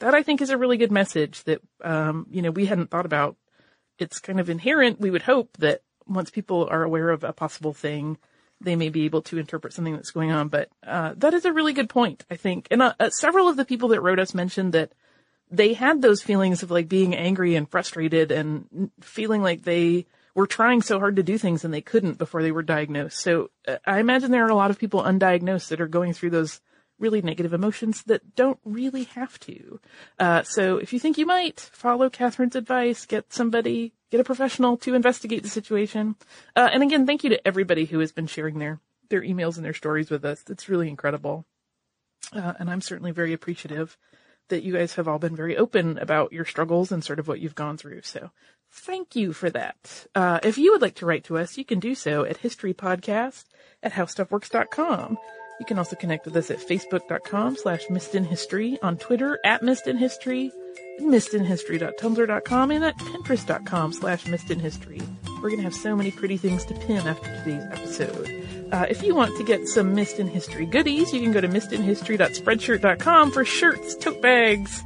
That 0.00 0.14
I 0.14 0.22
think 0.22 0.40
is 0.40 0.50
a 0.50 0.58
really 0.58 0.76
good 0.76 0.92
message 0.92 1.42
that, 1.44 1.60
um, 1.82 2.26
you 2.30 2.42
know, 2.42 2.50
we 2.50 2.66
hadn't 2.66 2.90
thought 2.90 3.06
about. 3.06 3.36
It's 3.98 4.20
kind 4.20 4.38
of 4.38 4.48
inherent. 4.48 5.00
We 5.00 5.10
would 5.10 5.22
hope 5.22 5.56
that 5.58 5.82
once 6.06 6.30
people 6.30 6.68
are 6.70 6.84
aware 6.84 7.10
of 7.10 7.24
a 7.24 7.32
possible 7.32 7.72
thing, 7.72 8.16
they 8.60 8.76
may 8.76 8.90
be 8.90 9.04
able 9.06 9.22
to 9.22 9.38
interpret 9.38 9.72
something 9.72 9.94
that's 9.94 10.12
going 10.12 10.30
on. 10.30 10.48
But, 10.48 10.68
uh, 10.86 11.14
that 11.16 11.34
is 11.34 11.44
a 11.44 11.52
really 11.52 11.72
good 11.72 11.88
point, 11.88 12.24
I 12.30 12.36
think. 12.36 12.68
And 12.70 12.82
uh, 12.82 12.94
uh, 13.00 13.10
several 13.10 13.48
of 13.48 13.56
the 13.56 13.64
people 13.64 13.88
that 13.88 14.00
wrote 14.00 14.20
us 14.20 14.34
mentioned 14.34 14.72
that 14.74 14.92
they 15.50 15.72
had 15.72 16.02
those 16.02 16.22
feelings 16.22 16.62
of 16.62 16.70
like 16.70 16.88
being 16.88 17.16
angry 17.16 17.56
and 17.56 17.68
frustrated 17.68 18.30
and 18.30 18.90
feeling 19.00 19.42
like 19.42 19.62
they 19.62 20.06
were 20.38 20.46
trying 20.46 20.80
so 20.80 21.00
hard 21.00 21.16
to 21.16 21.22
do 21.24 21.36
things 21.36 21.64
and 21.64 21.74
they 21.74 21.80
couldn't 21.80 22.16
before 22.16 22.42
they 22.42 22.52
were 22.52 22.62
diagnosed. 22.62 23.18
So 23.18 23.50
uh, 23.66 23.78
I 23.84 23.98
imagine 23.98 24.30
there 24.30 24.46
are 24.46 24.50
a 24.50 24.54
lot 24.54 24.70
of 24.70 24.78
people 24.78 25.02
undiagnosed 25.02 25.66
that 25.68 25.80
are 25.80 25.88
going 25.88 26.12
through 26.12 26.30
those 26.30 26.60
really 26.96 27.20
negative 27.22 27.52
emotions 27.52 28.04
that 28.04 28.36
don't 28.36 28.60
really 28.64 29.02
have 29.04 29.40
to. 29.40 29.80
Uh, 30.16 30.44
so 30.44 30.76
if 30.76 30.92
you 30.92 31.00
think 31.00 31.18
you 31.18 31.26
might, 31.26 31.58
follow 31.72 32.08
Catherine's 32.08 32.54
advice, 32.54 33.04
get 33.04 33.32
somebody, 33.32 33.92
get 34.12 34.20
a 34.20 34.24
professional 34.24 34.76
to 34.76 34.94
investigate 34.94 35.42
the 35.42 35.48
situation. 35.48 36.14
Uh, 36.54 36.70
and 36.72 36.84
again, 36.84 37.04
thank 37.04 37.24
you 37.24 37.30
to 37.30 37.44
everybody 37.44 37.84
who 37.84 37.98
has 37.98 38.12
been 38.12 38.28
sharing 38.28 38.60
their, 38.60 38.78
their 39.10 39.22
emails 39.22 39.56
and 39.56 39.64
their 39.64 39.74
stories 39.74 40.08
with 40.08 40.24
us. 40.24 40.44
It's 40.48 40.68
really 40.68 40.88
incredible. 40.88 41.46
Uh, 42.32 42.52
and 42.60 42.70
I'm 42.70 42.80
certainly 42.80 43.10
very 43.10 43.32
appreciative 43.32 43.98
that 44.50 44.62
you 44.62 44.72
guys 44.72 44.94
have 44.94 45.08
all 45.08 45.18
been 45.18 45.36
very 45.36 45.56
open 45.56 45.98
about 45.98 46.32
your 46.32 46.44
struggles 46.44 46.92
and 46.92 47.02
sort 47.02 47.18
of 47.18 47.26
what 47.26 47.40
you've 47.40 47.56
gone 47.56 47.76
through. 47.76 48.02
So 48.02 48.30
thank 48.70 49.16
you 49.16 49.32
for 49.32 49.50
that. 49.50 50.06
Uh, 50.14 50.40
if 50.42 50.58
you 50.58 50.72
would 50.72 50.82
like 50.82 50.96
to 50.96 51.06
write 51.06 51.24
to 51.24 51.38
us, 51.38 51.58
you 51.58 51.64
can 51.64 51.80
do 51.80 51.94
so 51.94 52.24
at 52.24 52.42
historypodcast 52.42 53.44
at 53.82 53.92
howstuffworks.com. 53.92 55.18
You 55.60 55.66
can 55.66 55.78
also 55.78 55.96
connect 55.96 56.24
with 56.24 56.36
us 56.36 56.50
at 56.50 56.58
facebook.com 56.58 57.56
slash 57.56 57.86
missedinhistory, 57.86 58.78
on 58.82 58.96
Twitter 58.96 59.38
at 59.44 59.62
missedinhistory, 59.62 60.50
missedinhistory.tumblr.com, 61.00 62.70
and 62.70 62.84
at 62.84 62.96
pinterest.com 62.96 63.92
slash 63.92 64.24
missedinhistory. 64.24 65.02
We're 65.42 65.50
going 65.50 65.58
to 65.58 65.64
have 65.64 65.74
so 65.74 65.96
many 65.96 66.12
pretty 66.12 66.36
things 66.36 66.64
to 66.66 66.74
pin 66.74 67.08
after 67.08 67.28
today's 67.38 67.64
episode. 67.72 68.68
Uh, 68.72 68.86
if 68.88 69.02
you 69.02 69.14
want 69.14 69.36
to 69.36 69.44
get 69.44 69.66
some 69.66 69.94
Missed 69.94 70.20
in 70.20 70.28
History 70.28 70.66
goodies, 70.66 71.12
you 71.12 71.20
can 71.20 71.32
go 71.32 71.40
to 71.40 71.48
missedinhistory.spreadshirt.com 71.48 73.30
for 73.32 73.44
shirts, 73.44 73.96
tote 73.96 74.20
bags, 74.20 74.82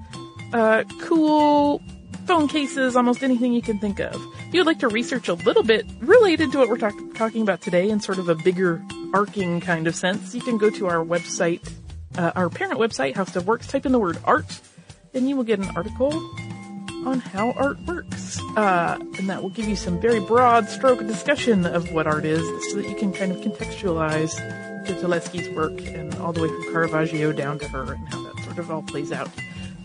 uh, 0.52 0.84
cool 1.00 1.82
phone 2.26 2.48
cases, 2.48 2.96
almost 2.96 3.22
anything 3.22 3.52
you 3.52 3.62
can 3.62 3.78
think 3.78 4.00
of. 4.00 4.14
If 4.48 4.54
you'd 4.54 4.66
like 4.66 4.78
to 4.80 4.88
research 4.88 5.28
a 5.28 5.34
little 5.34 5.62
bit 5.62 5.86
related 6.00 6.52
to 6.52 6.58
what 6.58 6.68
we're 6.68 6.78
talk- 6.78 7.14
talking 7.14 7.42
about 7.42 7.60
today 7.60 7.88
in 7.88 8.00
sort 8.00 8.18
of 8.18 8.28
a 8.28 8.34
bigger 8.34 8.82
arcing 9.14 9.60
kind 9.60 9.86
of 9.86 9.94
sense, 9.94 10.34
you 10.34 10.40
can 10.40 10.58
go 10.58 10.70
to 10.70 10.86
our 10.86 11.04
website, 11.04 11.68
uh, 12.16 12.32
our 12.34 12.48
parent 12.48 12.78
website, 12.78 13.14
How 13.14 13.24
Stuff 13.24 13.44
Works, 13.44 13.66
type 13.66 13.86
in 13.86 13.92
the 13.92 13.98
word 13.98 14.18
art, 14.24 14.60
and 15.14 15.28
you 15.28 15.36
will 15.36 15.44
get 15.44 15.58
an 15.58 15.70
article 15.76 16.12
on 17.04 17.20
how 17.20 17.52
art 17.52 17.78
works. 17.86 18.40
Uh, 18.56 18.98
and 19.18 19.28
that 19.28 19.42
will 19.42 19.50
give 19.50 19.66
you 19.66 19.76
some 19.76 20.00
very 20.00 20.20
broad 20.20 20.68
stroke 20.68 21.00
discussion 21.06 21.66
of 21.66 21.92
what 21.92 22.06
art 22.06 22.24
is 22.24 22.42
so 22.70 22.76
that 22.76 22.88
you 22.88 22.94
can 22.94 23.12
kind 23.12 23.32
of 23.32 23.38
contextualize 23.38 24.34
Gentileschi's 24.86 25.48
work 25.54 25.80
and 25.86 26.14
all 26.16 26.32
the 26.32 26.42
way 26.42 26.48
from 26.48 26.72
Caravaggio 26.72 27.32
down 27.32 27.58
to 27.58 27.68
her 27.68 27.92
and 27.94 28.08
how 28.08 28.22
that 28.22 28.44
sort 28.44 28.58
of 28.58 28.70
all 28.70 28.82
plays 28.82 29.12
out. 29.12 29.30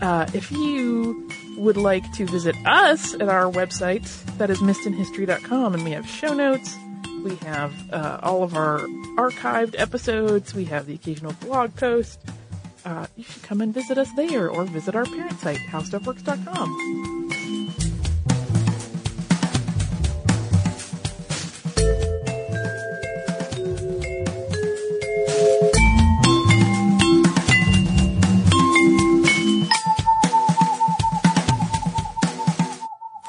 Uh, 0.00 0.26
if 0.32 0.50
you 0.52 1.28
would 1.58 1.76
like 1.76 2.10
to 2.12 2.26
visit 2.26 2.56
us 2.64 3.14
at 3.14 3.28
our 3.28 3.50
website, 3.50 4.06
that 4.38 4.50
is 4.50 4.60
missedinhistory.com, 4.60 5.74
and 5.74 5.84
we 5.84 5.90
have 5.90 6.08
show 6.08 6.32
notes, 6.32 6.76
we 7.22 7.34
have 7.36 7.72
uh, 7.92 8.20
all 8.22 8.42
of 8.42 8.54
our 8.54 8.80
archived 9.16 9.74
episodes, 9.78 10.54
we 10.54 10.64
have 10.66 10.86
the 10.86 10.94
occasional 10.94 11.32
blog 11.40 11.74
post, 11.74 12.20
uh, 12.84 13.06
you 13.16 13.24
should 13.24 13.42
come 13.42 13.60
and 13.60 13.74
visit 13.74 13.98
us 13.98 14.10
there 14.12 14.48
or 14.48 14.64
visit 14.64 14.94
our 14.94 15.04
parent 15.04 15.38
site, 15.40 15.58
howstuffworks.com. 15.58 17.28